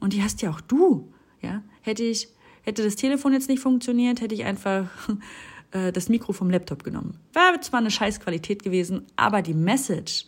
Und 0.00 0.12
die 0.12 0.22
hast 0.24 0.42
ja 0.42 0.50
auch 0.50 0.60
du. 0.60 1.12
Ja, 1.40 1.62
hätte 1.82 2.02
ich, 2.02 2.28
hätte 2.64 2.82
das 2.82 2.96
Telefon 2.96 3.32
jetzt 3.32 3.48
nicht 3.48 3.60
funktioniert, 3.60 4.20
hätte 4.20 4.34
ich 4.34 4.44
einfach 4.44 4.88
äh, 5.70 5.92
das 5.92 6.08
Mikro 6.08 6.32
vom 6.32 6.50
Laptop 6.50 6.82
genommen. 6.82 7.18
Wäre 7.32 7.60
zwar 7.60 7.80
eine 7.80 7.90
scheiß 7.90 8.20
Qualität 8.20 8.62
gewesen, 8.62 9.06
aber 9.16 9.42
die 9.42 9.54
Message, 9.54 10.26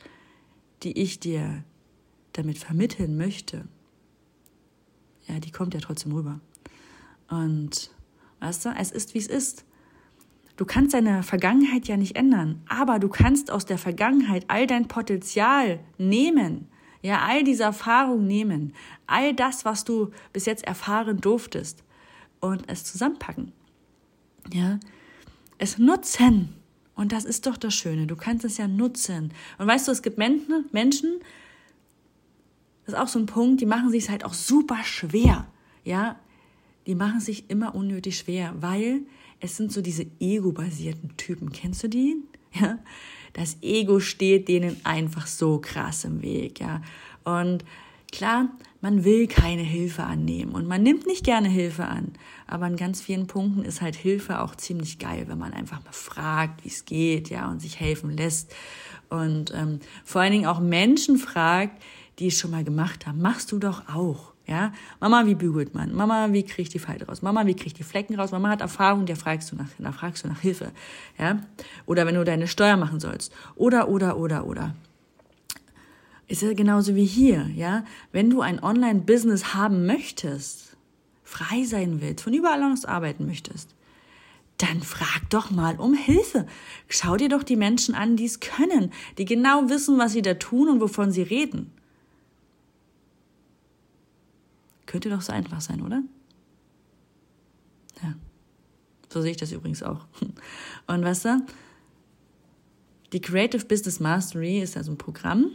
die 0.83 0.99
ich 1.01 1.19
dir 1.19 1.65
damit 2.33 2.59
vermitteln 2.59 3.17
möchte, 3.17 3.65
ja, 5.27 5.41
die 5.41 5.51
kommt 5.51 5.75
ja 5.75 5.81
trotzdem 5.81 6.13
rüber. 6.13 6.41
Und 7.29 7.91
weißt 8.41 8.67
du, 8.67 8.75
es 8.79 8.93
ist, 8.93 9.15
wie 9.15 9.19
es 9.19 9.27
ist. 9.27 9.65
Du 10.57 10.65
kannst 10.65 10.95
deine 10.95 11.23
Vergangenheit 11.23 11.89
ja 11.89 11.97
nicht 11.97 12.17
ändern, 12.17 12.63
aber 12.69 12.99
du 12.99 13.09
kannst 13.09 13.51
aus 13.51 13.67
der 13.67 13.77
Vergangenheit 13.77 14.45
all 14.49 14.67
dein 14.67 14.89
Potenzial 14.89 15.81
nehmen, 15.99 16.69
ja, 17.03 17.21
all 17.27 17.45
diese 17.45 17.65
Erfahrungen 17.65 18.27
nehmen, 18.27 18.73
all 19.07 19.35
das, 19.35 19.65
was 19.65 19.85
du 19.85 20.11
bis 20.33 20.47
jetzt 20.47 20.65
erfahren 20.65 21.21
durftest 21.21 21.86
und 22.41 22.65
es 22.69 22.85
zusammenpacken. 22.85 23.53
Ja, 24.53 24.79
es 25.59 25.79
nutzen. 25.79 26.55
Und 26.95 27.13
das 27.13 27.25
ist 27.25 27.47
doch 27.47 27.57
das 27.57 27.75
Schöne. 27.75 28.07
Du 28.07 28.17
kannst 28.17 28.45
es 28.45 28.57
ja 28.57 28.69
nutzen. 28.69 29.33
Und 29.59 29.67
weißt 29.67 29.87
du, 29.87 29.93
es 29.93 30.03
gibt 30.03 30.17
Menschen, 30.19 31.21
das 32.85 32.95
ist 32.95 33.01
auch 33.01 33.09
so 33.09 33.19
ein 33.19 33.27
Punkt, 33.27 33.61
die 33.61 33.67
machen 33.67 33.91
sich 33.91 34.09
halt 34.09 34.25
auch 34.25 34.35
super 34.35 34.83
schwer. 34.85 35.47
Ja, 35.85 36.19
die 36.87 36.95
machen 36.95 37.21
sich 37.21 37.51
immer 37.51 37.75
unnötig 37.75 38.19
schwer, 38.19 38.55
weil 38.61 39.03
es 39.41 39.57
sind 39.57 39.73
so 39.73 39.83
diese 39.83 40.07
ego-basierten 40.21 41.17
Typen. 41.17 41.53
Kennst 41.53 41.83
du 41.83 41.89
die? 41.89 42.17
Ja, 42.53 42.79
das 43.35 43.59
Ego 43.61 44.01
steht 44.01 44.49
denen 44.49 44.81
einfach 44.85 45.27
so 45.27 45.59
krass 45.59 46.05
im 46.05 46.23
Weg. 46.23 46.61
Ja, 46.61 46.81
und 47.25 47.65
klar, 48.11 48.49
man 48.81 49.05
will 49.05 49.27
keine 49.27 49.63
Hilfe 49.63 50.05
annehmen 50.05 50.53
und 50.53 50.67
man 50.67 50.83
nimmt 50.83 51.07
nicht 51.07 51.25
gerne 51.25 51.49
Hilfe 51.49 51.87
an. 51.87 52.13
Aber 52.47 52.67
in 52.67 52.77
ganz 52.77 53.01
vielen 53.01 53.27
Punkten 53.27 53.65
ist 53.65 53.81
halt 53.81 53.97
Hilfe 53.97 54.41
auch 54.41 54.55
ziemlich 54.55 54.99
geil, 54.99 55.25
wenn 55.29 55.39
man 55.39 55.53
einfach 55.53 55.83
mal 55.85 55.93
fragt, 55.93 56.65
wie 56.65 56.69
es 56.69 56.85
geht, 56.85 57.31
ja, 57.31 57.51
und 57.51 57.61
sich 57.61 57.81
helfen 57.81 58.17
lässt. 58.17 58.55
Und 59.09 59.53
ähm, 59.55 59.81
vor 60.05 60.21
allen 60.21 60.33
Dingen 60.33 60.47
auch 60.47 60.61
Menschen 60.61 61.17
fragt, 61.19 61.83
die 62.19 62.29
es 62.29 62.39
schon 62.39 62.51
mal 62.51 62.65
gemacht 62.65 63.07
haben. 63.07 63.21
Machst 63.21 63.53
du 63.53 63.59
doch 63.59 63.89
auch. 63.89 64.33
Ja, 64.47 64.73
Mama, 65.01 65.27
wie 65.27 65.35
bügelt 65.35 65.75
man? 65.75 65.93
Mama, 65.93 66.29
wie 66.31 66.45
kriege 66.45 66.63
ich 66.63 66.69
die 66.69 66.79
Falte 66.79 67.07
raus? 67.07 67.21
Mama, 67.21 67.47
wie 67.47 67.55
kriege 67.55 67.67
ich 67.67 67.75
die 67.75 67.83
Flecken 67.83 68.15
raus? 68.15 68.31
Mama 68.31 68.49
hat 68.51 68.61
Erfahrung, 68.61 69.05
der 69.05 69.17
fragst 69.17 69.51
du 69.51 69.57
nach, 69.57 69.67
da 69.77 69.91
fragst 69.91 70.23
du 70.23 70.29
nach 70.29 70.41
Hilfe. 70.41 70.71
Ja, 71.19 71.41
oder 71.85 72.07
wenn 72.07 72.15
du 72.15 72.25
deine 72.25 72.47
Steuer 72.47 72.77
machen 72.77 73.01
sollst. 73.01 73.33
Oder, 73.57 73.89
oder, 73.89 74.17
oder, 74.17 74.47
oder. 74.47 74.77
Ist 76.29 76.43
ja 76.43 76.53
genauso 76.55 76.95
wie 76.95 77.05
hier, 77.05 77.49
ja. 77.55 77.85
Wenn 78.13 78.31
du 78.31 78.41
ein 78.41 78.63
Online-Business 78.63 79.55
haben 79.55 79.87
möchtest, 79.87 80.77
frei 81.23 81.65
sein 81.65 82.01
willst, 82.01 82.25
von 82.25 82.35
überall 82.35 82.63
aus 82.65 82.85
arbeiten 82.85 83.27
möchtest, 83.27 83.75
dann 84.59 84.83
frag 84.83 85.29
doch 85.31 85.51
mal 85.51 85.79
um 85.79 85.95
Hilfe. 85.95 86.47
Schau 86.89 87.17
dir 87.17 87.29
doch 87.29 87.43
die 87.43 87.57
Menschen 87.57 87.95
an, 87.95 88.17
die 88.17 88.25
es 88.25 88.41
können, 88.41 88.93
die 89.19 89.25
genau 89.25 89.69
wissen, 89.69 89.99
was 89.99 90.13
sie 90.13 90.23
da 90.23 90.35
tun 90.35 90.69
und 90.69 90.81
wovon 90.81 91.13
sie 91.13 91.23
reden. 91.23 91.71
Könnte 94.87 95.11
doch 95.11 95.21
so 95.21 95.33
einfach 95.33 95.61
sein, 95.61 95.83
oder? 95.83 96.03
Ja. 98.03 98.15
So 99.13 99.21
sehe 99.21 99.33
ich 99.33 99.37
das 99.37 99.53
übrigens 99.53 99.83
auch. 99.83 100.07
Und 100.87 101.05
weißt 101.05 101.25
du, 101.27 101.47
die 103.13 103.21
Creative 103.21 103.65
Business 103.67 104.01
Mastery 104.01 104.61
ist 104.61 104.77
also 104.77 104.93
ein 104.93 104.99
Programm, 104.99 105.51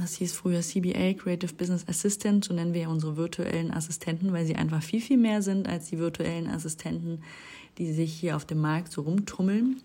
das 0.00 0.16
hieß 0.16 0.32
früher 0.32 0.60
CBA, 0.60 1.14
Creative 1.14 1.52
Business 1.54 1.86
Assistant, 1.86 2.44
so 2.44 2.54
nennen 2.54 2.74
wir 2.74 2.82
ja 2.82 2.88
unsere 2.88 3.16
virtuellen 3.16 3.70
Assistenten, 3.70 4.32
weil 4.32 4.46
sie 4.46 4.56
einfach 4.56 4.82
viel, 4.82 5.00
viel 5.00 5.18
mehr 5.18 5.42
sind 5.42 5.68
als 5.68 5.88
die 5.90 5.98
virtuellen 5.98 6.48
Assistenten, 6.48 7.22
die 7.78 7.92
sich 7.92 8.12
hier 8.12 8.36
auf 8.36 8.44
dem 8.44 8.60
Markt 8.60 8.92
so 8.92 9.02
rumtummeln, 9.02 9.80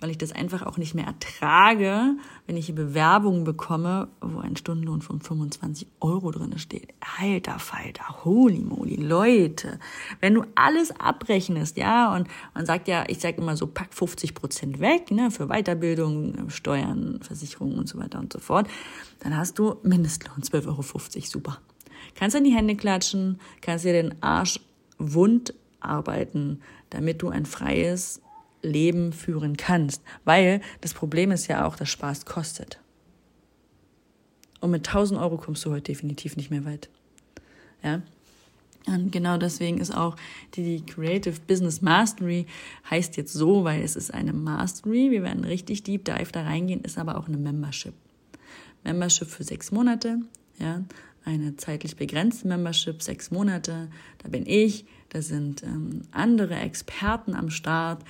weil 0.00 0.10
ich 0.10 0.18
das 0.18 0.32
einfach 0.32 0.62
auch 0.62 0.78
nicht 0.78 0.94
mehr 0.94 1.06
ertrage, 1.06 2.16
wenn 2.46 2.56
ich 2.56 2.66
hier 2.66 2.74
Bewerbungen 2.74 3.44
bekomme, 3.44 4.08
wo 4.20 4.38
ein 4.38 4.56
Stundenlohn 4.56 5.02
von 5.02 5.20
25 5.20 5.86
Euro 6.00 6.30
drin 6.30 6.58
steht. 6.58 6.94
Alter 7.20 7.58
Falter, 7.58 8.24
holy 8.24 8.60
moly, 8.60 8.96
Leute, 8.96 9.78
wenn 10.20 10.34
du 10.34 10.44
alles 10.54 10.90
abrechnest, 10.92 11.76
ja, 11.76 12.14
und 12.14 12.28
man 12.54 12.66
sagt 12.66 12.88
ja, 12.88 13.04
ich 13.08 13.18
sage 13.18 13.38
immer 13.38 13.56
so, 13.56 13.66
pack 13.66 13.92
50 13.92 14.34
Prozent 14.34 14.80
weg, 14.80 15.10
ne, 15.10 15.30
für 15.30 15.48
Weiterbildung, 15.48 16.48
Steuern, 16.50 17.20
Versicherungen 17.22 17.78
und 17.78 17.88
so 17.88 17.98
weiter 17.98 18.18
und 18.18 18.32
so 18.32 18.38
fort, 18.38 18.68
dann 19.20 19.36
hast 19.36 19.58
du 19.58 19.76
Mindestlohn 19.82 20.42
12,50 20.42 20.66
Euro, 20.66 20.82
super. 21.24 21.58
Kannst 22.14 22.36
in 22.36 22.44
die 22.44 22.54
Hände 22.54 22.76
klatschen, 22.76 23.38
kannst 23.60 23.84
dir 23.84 23.92
den 23.92 24.22
Arsch 24.22 24.60
wund 24.98 25.54
arbeiten, 25.80 26.60
damit 26.90 27.22
du 27.22 27.28
ein 27.28 27.46
freies 27.46 28.20
Leben 28.62 29.12
führen 29.12 29.56
kannst. 29.56 30.02
Weil 30.24 30.60
das 30.80 30.94
Problem 30.94 31.30
ist 31.30 31.46
ja 31.46 31.66
auch, 31.66 31.76
dass 31.76 31.88
Spaß 31.88 32.26
kostet. 32.26 32.80
Und 34.60 34.70
mit 34.70 34.86
1000 34.86 35.18
Euro 35.18 35.38
kommst 35.38 35.64
du 35.64 35.70
heute 35.70 35.92
definitiv 35.92 36.36
nicht 36.36 36.50
mehr 36.50 36.64
weit. 36.64 36.90
Ja. 37.82 38.02
Und 38.86 39.12
genau 39.12 39.36
deswegen 39.36 39.78
ist 39.78 39.94
auch 39.94 40.16
die 40.54 40.84
Creative 40.84 41.38
Business 41.46 41.82
Mastery 41.82 42.46
heißt 42.90 43.16
jetzt 43.16 43.32
so, 43.32 43.64
weil 43.64 43.82
es 43.82 43.94
ist 43.94 44.12
eine 44.12 44.32
Mastery. 44.32 45.10
Wir 45.10 45.22
werden 45.22 45.44
richtig 45.44 45.82
deep 45.82 46.04
dive 46.04 46.32
da 46.32 46.42
reingehen, 46.42 46.80
ist 46.80 46.98
aber 46.98 47.18
auch 47.18 47.28
eine 47.28 47.36
Membership. 47.36 47.94
Membership 48.82 49.28
für 49.28 49.44
sechs 49.44 49.70
Monate, 49.70 50.20
ja 50.58 50.82
eine 51.24 51.56
zeitlich 51.56 51.96
begrenzte 51.96 52.48
Membership, 52.48 53.02
sechs 53.02 53.30
Monate. 53.30 53.88
Da 54.18 54.28
bin 54.28 54.46
ich, 54.46 54.84
da 55.10 55.22
sind 55.22 55.62
ähm, 55.62 56.02
andere 56.10 56.54
Experten 56.54 57.34
am 57.34 57.50
Start, 57.50 58.02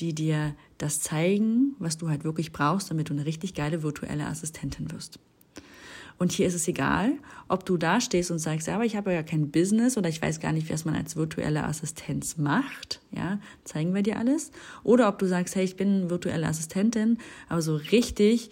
die 0.00 0.14
dir 0.14 0.54
das 0.76 1.00
zeigen, 1.00 1.74
was 1.78 1.98
du 1.98 2.08
halt 2.08 2.24
wirklich 2.24 2.52
brauchst, 2.52 2.90
damit 2.90 3.08
du 3.08 3.14
eine 3.14 3.26
richtig 3.26 3.54
geile 3.54 3.82
virtuelle 3.82 4.26
Assistentin 4.26 4.92
wirst. 4.92 5.18
Und 6.18 6.32
hier 6.32 6.48
ist 6.48 6.54
es 6.54 6.66
egal, 6.66 7.12
ob 7.46 7.64
du 7.64 7.76
da 7.76 8.00
stehst 8.00 8.32
und 8.32 8.40
sagst, 8.40 8.66
ja, 8.66 8.74
aber 8.74 8.84
ich 8.84 8.96
habe 8.96 9.12
ja 9.12 9.22
kein 9.22 9.52
Business 9.52 9.96
oder 9.96 10.08
ich 10.08 10.20
weiß 10.20 10.40
gar 10.40 10.52
nicht, 10.52 10.68
was 10.68 10.84
man 10.84 10.96
als 10.96 11.14
virtuelle 11.14 11.62
Assistenz 11.62 12.36
macht. 12.36 13.00
Ja, 13.12 13.38
zeigen 13.62 13.94
wir 13.94 14.02
dir 14.02 14.18
alles. 14.18 14.50
Oder 14.82 15.08
ob 15.08 15.20
du 15.20 15.26
sagst, 15.26 15.54
hey, 15.54 15.64
ich 15.64 15.76
bin 15.76 16.10
virtuelle 16.10 16.48
Assistentin, 16.48 17.18
aber 17.48 17.62
so 17.62 17.76
richtig 17.76 18.50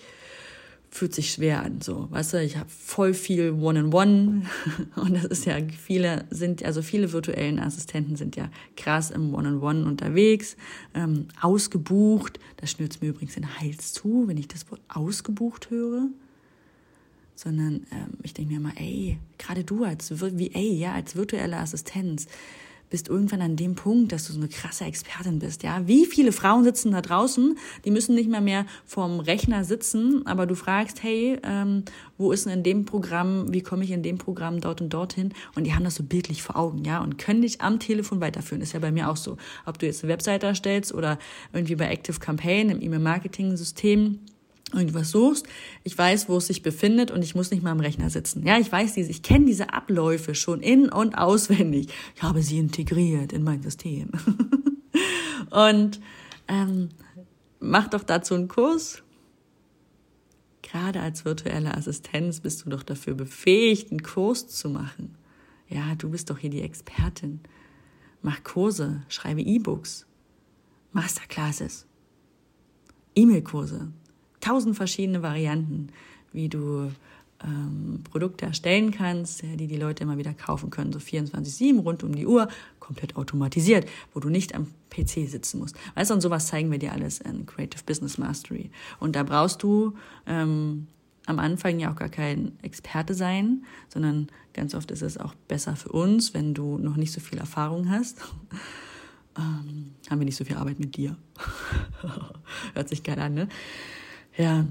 fühlt 0.91 1.15
sich 1.15 1.33
schwer 1.33 1.63
an. 1.63 1.81
So, 1.81 2.09
weißt 2.11 2.35
du, 2.35 2.43
ich 2.43 2.57
habe 2.57 2.69
voll 2.71 3.15
viel 3.15 3.53
One-on-One 3.53 4.43
und 4.97 5.15
das 5.15 5.25
ist 5.25 5.47
ja 5.47 5.57
viele 5.79 6.25
sind 6.31 6.65
also 6.65 6.83
viele 6.83 7.13
virtuellen 7.13 7.59
Assistenten 7.59 8.17
sind 8.17 8.37
ja 8.37 8.51
krass 8.77 9.11
im 9.11 9.35
One-on-One 9.35 9.85
unterwegs, 9.85 10.57
ähm, 10.95 11.29
ausgebucht. 11.41 12.39
Das 12.57 12.71
schnürt 12.71 13.01
mir 13.03 13.09
übrigens 13.09 13.35
den 13.35 13.59
Hals 13.61 13.93
zu, 13.93 14.25
wenn 14.27 14.39
ich 14.39 14.49
das 14.49 14.71
Wort 14.71 14.81
ausgebucht 14.89 15.71
höre 15.71 16.09
sondern 17.39 17.87
ähm, 17.93 18.15
ich 18.23 18.33
denke 18.33 18.55
mir 18.55 18.61
mal, 18.61 18.73
ey, 18.77 19.19
gerade 19.39 19.63
du 19.63 19.85
als 19.85 20.11
ey, 20.11 20.73
ja, 20.73 20.95
als 20.95 21.17
virtuelle 21.17 21.59
Assistenz 21.59 22.27
bist 22.91 23.09
irgendwann 23.09 23.41
an 23.43 23.57
dem 23.57 23.75
Punkt, 23.75 24.13
dass 24.13 24.27
du 24.27 24.33
so 24.33 24.39
eine 24.39 24.49
krasse 24.49 24.85
Expertin 24.85 25.39
bist, 25.39 25.63
ja? 25.63 25.87
Wie 25.87 26.07
viele 26.07 26.33
Frauen 26.33 26.65
sitzen 26.65 26.93
da 26.93 27.01
draußen, 27.01 27.57
die 27.85 27.91
müssen 27.91 28.15
nicht 28.15 28.31
mehr 28.31 28.41
mehr 28.41 28.67
vorm 28.85 29.21
Rechner 29.21 29.65
sitzen, 29.65 30.27
aber 30.27 30.47
du 30.47 30.55
fragst, 30.55 31.03
hey, 31.03 31.39
ähm, 31.43 31.85
wo 32.19 32.33
ist 32.33 32.47
denn 32.47 32.53
in 32.53 32.63
dem 32.63 32.85
Programm, 32.85 33.53
wie 33.53 33.63
komme 33.63 33.85
ich 33.85 33.91
in 33.91 34.03
dem 34.03 34.19
Programm 34.19 34.61
dort 34.61 34.81
und 34.81 34.91
dorthin? 34.91 35.33
Und 35.55 35.65
die 35.65 35.75
haben 35.75 35.85
das 35.85 35.97
so 35.97 36.03
bildlich 36.03 36.43
vor 36.43 36.57
Augen, 36.57 36.85
ja? 36.85 37.03
Und 37.03 37.19
können 37.19 37.43
dich 37.43 37.61
am 37.61 37.79
Telefon 37.79 38.21
weiterführen. 38.21 38.63
Ist 38.63 38.73
ja 38.73 38.81
bei 38.81 38.93
mir 38.93 39.11
auch 39.11 39.17
so. 39.17 39.37
Ob 39.65 39.79
du 39.79 39.87
jetzt 39.87 40.03
eine 40.03 40.13
Webseite 40.13 40.47
erstellst 40.47 40.95
oder 40.95 41.19
irgendwie 41.53 41.77
bei 41.77 41.89
Active 41.89 42.21
Campaign 42.21 42.71
im 42.71 42.81
E-Mail-Marketing-System, 42.81 44.21
irgendwas 44.73 45.11
suchst, 45.11 45.47
ich 45.85 45.97
weiß, 45.97 46.29
wo 46.29 46.39
es 46.39 46.49
sich 46.49 46.63
befindet 46.63 47.11
und 47.11 47.23
ich 47.23 47.35
muss 47.35 47.51
nicht 47.51 47.63
mal 47.63 47.71
am 47.71 47.81
Rechner 47.81 48.11
sitzen. 48.11 48.45
Ja, 48.45 48.59
ich 48.59 48.71
weiß 48.71 48.95
diese, 48.95 49.11
ich 49.11 49.23
kenne 49.23 49.47
diese 49.47 49.73
Abläufe 49.73 50.35
schon 50.35 50.61
in 50.61 50.89
und 50.89 51.17
auswendig. 51.17 51.89
Ich 52.15 52.23
habe 52.23 52.43
sie 52.43 52.59
integriert 52.59 53.33
in 53.33 53.45
mein 53.45 53.63
System. 53.63 54.11
und 55.51 56.01
ähm, 56.49 56.89
mach 57.61 57.89
doch 57.89 58.03
dazu 58.03 58.35
einen 58.35 58.49
Kurs. 58.49 59.03
Gerade 60.63 61.01
als 61.01 61.25
virtuelle 61.25 61.77
Assistenz 61.77 62.41
bist 62.41 62.65
du 62.65 62.71
doch 62.71 62.83
dafür 62.83 63.15
befähigt, 63.15 63.93
einen 63.93 64.03
Kurs 64.03 64.49
zu 64.49 64.69
machen. 64.69 65.17
Ja, 65.69 65.95
du 65.95 66.11
bist 66.11 66.29
doch 66.31 66.39
hier 66.39 66.51
die 66.51 66.63
Expertin. 66.63 67.41
Mach 68.23 68.43
Kurse, 68.43 69.03
schreibe 69.09 69.43
E-Books, 69.43 70.07
Masterclasses, 70.93 71.87
E-Mail-Kurse, 73.15 73.93
tausend 74.47 74.77
verschiedene 74.77 75.23
Varianten, 75.23 75.89
wie 76.33 76.49
du 76.49 76.91
ähm, 77.45 78.03
Produkte 78.11 78.47
erstellen 78.47 78.93
kannst, 78.93 79.43
die 79.43 79.67
die 79.67 79.77
Leute 79.77 80.05
immer 80.05 80.19
wieder 80.19 80.35
kaufen 80.35 80.71
können. 80.71 80.93
So 80.93 80.99
24-7, 80.99 81.81
rund 81.81 82.03
um 82.03 82.15
die 82.15 82.27
Uhr, 82.27 82.49
komplett 82.79 83.17
automatisiert, 83.17 83.89
wo 84.15 84.21
du 84.21 84.29
nicht 84.29 84.55
am 84.55 84.69
PC 84.91 85.29
sitzen 85.29 85.59
musst. 85.59 85.77
Weißt 85.95 86.11
du, 86.11 86.15
und 86.15 86.21
sowas 86.21 86.47
zeigen 86.47 86.71
wir 86.71 86.79
dir 86.79 86.93
alles 86.93 87.21
in 87.21 87.47
Creative 87.47 87.83
Business 87.85 88.19
Mastery. 88.19 88.71
Und 89.01 89.17
da 89.17 89.23
brauchst 89.23 89.63
du 89.63 89.95
ähm, 90.27 90.87
am 91.27 91.39
Anfang 91.39 91.79
ja 91.79 91.91
auch 91.91 91.97
gar 91.97 92.09
kein 92.09 92.53
Experte 92.63 93.15
sein, 93.15 93.65
sondern 93.89 94.29
ganz 94.55 94.75
oft 94.75 94.91
ist 94.91 95.03
es 95.03 95.19
auch 95.19 95.35
besser 95.49 95.77
für 95.77 95.91
uns, 95.91 96.35
wenn 96.35 96.55
du 96.55 96.79
noch 96.79 96.97
nicht 96.97 97.13
so 97.13 97.21
viel 97.21 97.39
Erfahrung 97.39 97.91
hast. 97.91 98.21
ähm, 99.37 99.93
haben 100.09 100.21
wir 100.21 100.25
nicht 100.25 100.37
so 100.37 100.45
viel 100.45 100.57
Arbeit 100.57 100.79
mit 100.79 100.97
dir. 100.97 101.17
Hört 102.75 102.89
sich 102.89 103.03
geil 103.03 103.19
an, 103.19 103.35
ne? 103.35 103.49
Ja, 104.37 104.67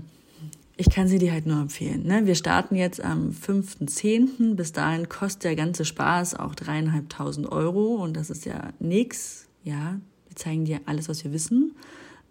ich 0.77 0.89
kann 0.89 1.07
sie 1.07 1.19
dir 1.19 1.31
halt 1.31 1.45
nur 1.45 1.61
empfehlen. 1.61 2.05
Ne? 2.05 2.25
Wir 2.25 2.35
starten 2.35 2.75
jetzt 2.75 3.01
am 3.01 3.29
5.10. 3.29 4.55
Bis 4.55 4.73
dahin 4.73 5.07
kostet 5.07 5.45
der 5.45 5.55
ganze 5.55 5.85
Spaß 5.85 6.35
auch 6.35 6.53
dreieinhalbtausend 6.53 7.47
Euro 7.49 7.95
und 7.95 8.15
das 8.15 8.29
ist 8.29 8.45
ja 8.45 8.73
nix. 8.79 9.47
Ja, 9.63 9.99
wir 10.27 10.35
zeigen 10.35 10.65
dir 10.65 10.81
alles, 10.85 11.07
was 11.07 11.23
wir 11.23 11.31
wissen. 11.31 11.73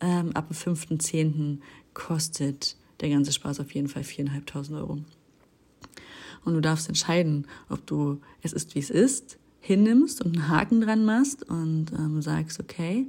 Ähm, 0.01 0.33
ab 0.35 0.49
dem 0.49 0.75
5.10. 0.75 1.59
kostet 1.94 2.77
der 3.01 3.09
ganze 3.09 3.33
Spaß 3.33 3.61
auf 3.61 3.73
jeden 3.75 3.88
Fall 3.88 4.05
viereinhalbtausend 4.05 4.79
Euro. 4.79 4.99
Und 6.44 6.55
du 6.55 6.61
darfst 6.61 6.88
entscheiden, 6.88 7.47
ob 7.70 7.87
du 7.87 8.20
es 8.42 8.53
ist, 8.53 8.75
wie 8.75 8.81
es 8.81 8.90
ist, 8.90 9.38
hinnimmst 9.61 10.20
und 10.20 10.37
einen 10.37 10.49
Haken 10.49 10.83
dran 10.83 11.07
machst 11.07 11.49
und 11.49 11.87
ähm, 11.92 12.20
sagst, 12.20 12.61
okay, 12.61 13.07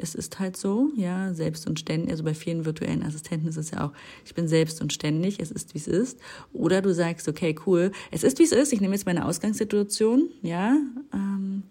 es 0.00 0.14
ist 0.14 0.38
halt 0.38 0.56
so, 0.56 0.90
ja, 0.96 1.32
selbst 1.34 1.66
und 1.66 1.80
ständig, 1.80 2.10
also 2.10 2.24
bei 2.24 2.34
vielen 2.34 2.64
virtuellen 2.64 3.02
Assistenten 3.02 3.48
ist 3.48 3.56
es 3.56 3.70
ja 3.70 3.86
auch, 3.86 3.92
ich 4.24 4.34
bin 4.34 4.48
selbst 4.48 4.80
und 4.80 4.92
ständig, 4.92 5.40
es 5.40 5.50
ist, 5.50 5.74
wie 5.74 5.78
es 5.78 5.88
ist. 5.88 6.18
Oder 6.52 6.82
du 6.82 6.94
sagst, 6.94 7.28
okay, 7.28 7.54
cool, 7.66 7.92
es 8.10 8.22
ist, 8.22 8.38
wie 8.38 8.44
es 8.44 8.52
ist, 8.52 8.72
ich 8.72 8.80
nehme 8.80 8.94
jetzt 8.94 9.06
meine 9.06 9.24
Ausgangssituation, 9.24 10.30
ja, 10.42 10.76
ähm, 11.12 11.62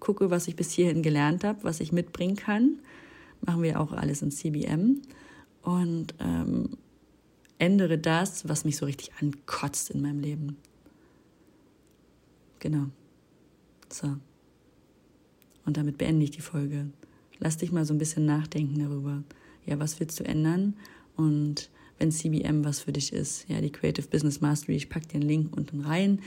gucke, 0.00 0.30
was 0.30 0.48
ich 0.48 0.56
bis 0.56 0.72
hierhin 0.72 1.02
gelernt 1.02 1.44
habe, 1.44 1.62
was 1.62 1.80
ich 1.80 1.92
mitbringen 1.92 2.36
kann. 2.36 2.80
Machen 3.42 3.62
wir 3.62 3.80
auch 3.80 3.92
alles 3.92 4.22
in 4.22 4.30
CBM. 4.30 5.02
Und 5.62 6.14
ähm, 6.18 6.70
ändere 7.58 7.98
das, 7.98 8.48
was 8.48 8.64
mich 8.64 8.78
so 8.78 8.86
richtig 8.86 9.12
ankotzt 9.20 9.90
in 9.90 10.00
meinem 10.00 10.20
Leben. 10.20 10.56
Genau. 12.58 12.86
So. 13.90 14.16
Und 15.64 15.76
damit 15.76 15.98
beende 15.98 16.24
ich 16.24 16.30
die 16.30 16.40
Folge. 16.40 16.90
Lass 17.38 17.56
dich 17.56 17.72
mal 17.72 17.84
so 17.84 17.94
ein 17.94 17.98
bisschen 17.98 18.26
nachdenken 18.26 18.78
darüber. 18.78 19.22
Ja, 19.66 19.78
was 19.78 20.00
willst 20.00 20.18
du 20.20 20.24
ändern? 20.24 20.74
Und 21.16 21.70
wenn 21.98 22.10
CBM 22.10 22.64
was 22.64 22.80
für 22.80 22.92
dich 22.92 23.12
ist, 23.12 23.48
ja, 23.48 23.60
die 23.60 23.70
Creative 23.70 24.08
Business 24.08 24.40
Mastery, 24.40 24.76
ich 24.76 24.88
packe 24.88 25.06
dir 25.08 25.14
einen 25.16 25.28
Link 25.28 25.56
unten 25.56 25.80
rein. 25.80 26.20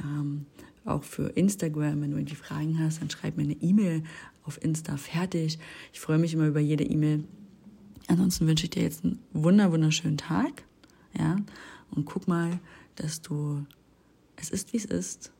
Ähm, 0.00 0.46
auch 0.84 1.02
für 1.02 1.28
Instagram, 1.30 2.00
wenn 2.00 2.10
du 2.12 2.16
irgendwie 2.16 2.36
Fragen 2.36 2.78
hast, 2.78 3.00
dann 3.00 3.10
schreib 3.10 3.36
mir 3.36 3.42
eine 3.42 3.56
E-Mail 3.60 4.02
auf 4.44 4.62
Insta 4.62 4.96
fertig. 4.96 5.58
Ich 5.92 6.00
freue 6.00 6.18
mich 6.18 6.34
immer 6.34 6.46
über 6.46 6.60
jede 6.60 6.84
E-Mail. 6.84 7.24
Ansonsten 8.06 8.46
wünsche 8.46 8.64
ich 8.64 8.70
dir 8.70 8.82
jetzt 8.82 9.04
einen 9.04 9.18
wunder 9.32 9.70
wunderschönen 9.70 10.16
Tag, 10.16 10.64
ja, 11.18 11.36
und 11.90 12.06
guck 12.06 12.26
mal, 12.26 12.58
dass 12.96 13.20
du 13.20 13.66
es 14.36 14.50
ist, 14.50 14.72
wie 14.72 14.78
es 14.78 14.86
ist 14.86 15.32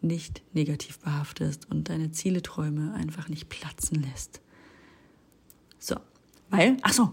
nicht 0.00 0.42
negativ 0.52 0.98
behaftest 0.98 1.70
und 1.70 1.88
deine 1.88 2.12
Ziele, 2.12 2.42
Träume 2.42 2.94
einfach 2.94 3.28
nicht 3.28 3.48
platzen 3.48 4.02
lässt. 4.02 4.40
So, 5.78 5.96
weil, 6.50 6.76
ach 6.82 6.92
so, 6.92 7.10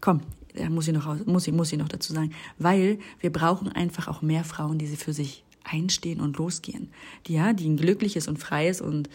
komm, 0.00 0.22
da 0.54 0.68
muss 0.68 0.88
ich 0.88 0.94
noch, 0.94 1.26
muss 1.26 1.46
ich, 1.46 1.54
muss 1.54 1.72
ich 1.72 1.78
noch 1.78 1.88
dazu 1.88 2.12
sagen, 2.12 2.32
weil 2.58 2.98
wir 3.20 3.32
brauchen 3.32 3.68
einfach 3.68 4.08
auch 4.08 4.22
mehr 4.22 4.44
Frauen, 4.44 4.78
die 4.78 4.86
sie 4.86 4.96
für 4.96 5.12
sich 5.12 5.44
einstehen 5.64 6.20
und 6.20 6.38
losgehen. 6.38 6.90
Die, 7.26 7.34
ja, 7.34 7.52
die 7.52 7.68
ein 7.68 7.76
glückliches 7.76 8.26
und 8.26 8.38
freies 8.38 8.80
und 8.80 9.08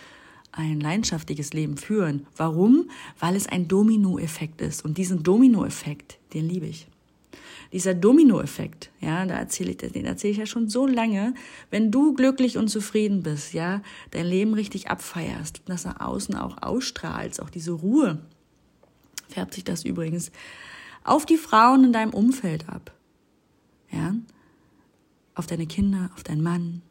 ein 0.51 0.79
leidenschaftliches 0.79 1.53
Leben 1.53 1.77
führen. 1.77 2.27
Warum? 2.37 2.89
Weil 3.19 3.35
es 3.35 3.47
ein 3.47 3.67
Dominoeffekt 3.67 4.61
ist. 4.61 4.85
Und 4.85 4.99
diesen 4.99 5.23
Dominoeffekt, 5.23 6.19
den 6.33 6.47
liebe 6.47 6.67
ich 6.67 6.87
dieser 7.71 7.93
Dominoeffekt, 7.93 8.91
ja, 8.99 9.25
da 9.25 9.35
erzähle 9.35 9.71
ich, 9.71 9.77
den 9.77 10.05
erzähle 10.05 10.31
ich 10.31 10.37
ja 10.37 10.45
schon 10.45 10.69
so 10.69 10.85
lange. 10.85 11.33
Wenn 11.71 11.91
du 11.91 12.13
glücklich 12.13 12.57
und 12.57 12.67
zufrieden 12.67 13.23
bist, 13.23 13.53
ja, 13.53 13.81
dein 14.11 14.25
Leben 14.25 14.53
richtig 14.53 14.89
abfeierst 14.89 15.61
das 15.65 15.85
nach 15.85 15.99
außen 15.99 16.35
auch 16.35 16.61
ausstrahlst, 16.61 17.41
auch 17.41 17.49
diese 17.49 17.71
Ruhe, 17.71 18.19
färbt 19.27 19.53
sich 19.53 19.63
das 19.63 19.83
übrigens 19.83 20.31
auf 21.03 21.25
die 21.25 21.37
Frauen 21.37 21.85
in 21.85 21.93
deinem 21.93 22.13
Umfeld 22.13 22.69
ab. 22.69 22.93
Ja, 23.91 24.15
auf 25.35 25.47
deine 25.47 25.67
Kinder, 25.67 26.09
auf 26.15 26.23
deinen 26.23 26.43
Mann, 26.43 26.81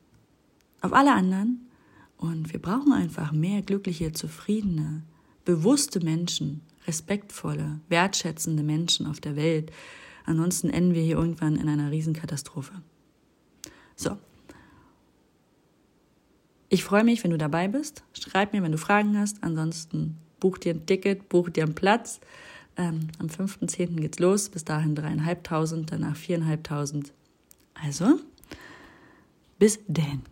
auf 0.81 0.92
alle 0.92 1.12
anderen. 1.12 1.68
Und 2.16 2.52
wir 2.52 2.61
brauchen 2.61 2.92
einfach 2.92 3.33
mehr 3.33 3.62
glückliche, 3.62 4.12
zufriedene, 4.12 5.02
bewusste 5.44 6.00
Menschen, 6.00 6.61
respektvolle, 6.87 7.81
wertschätzende 7.88 8.62
Menschen 8.62 9.07
auf 9.07 9.20
der 9.20 9.37
Welt, 9.37 9.72
Ansonsten 10.24 10.70
enden 10.70 10.94
wir 10.94 11.02
hier 11.02 11.16
irgendwann 11.16 11.56
in 11.56 11.68
einer 11.68 11.90
Riesenkatastrophe. 11.90 12.72
So. 13.96 14.16
Ich 16.68 16.85
freue 16.85 17.04
mich, 17.04 17.22
wenn 17.22 17.30
du 17.30 17.38
dabei 17.38 17.68
bist. 17.68 18.02
Schreib 18.14 18.52
mir, 18.52 18.62
wenn 18.62 18.72
du 18.72 18.78
Fragen 18.78 19.18
hast. 19.18 19.42
Ansonsten 19.42 20.16
buch 20.40 20.58
dir 20.58 20.74
ein 20.74 20.87
Ticket, 20.87 21.28
buch 21.28 21.50
dir 21.50 21.64
einen 21.64 21.74
Platz. 21.74 22.20
Ähm, 22.76 23.08
am 23.18 23.26
5.10. 23.26 23.96
geht's 23.96 24.18
los. 24.18 24.48
Bis 24.48 24.64
dahin 24.64 24.94
dreieinhalbtausend, 24.94 25.92
danach 25.92 26.16
viereinhalbtausend. 26.16 27.12
Also, 27.74 28.18
bis 29.58 29.80
denn. 29.87 30.22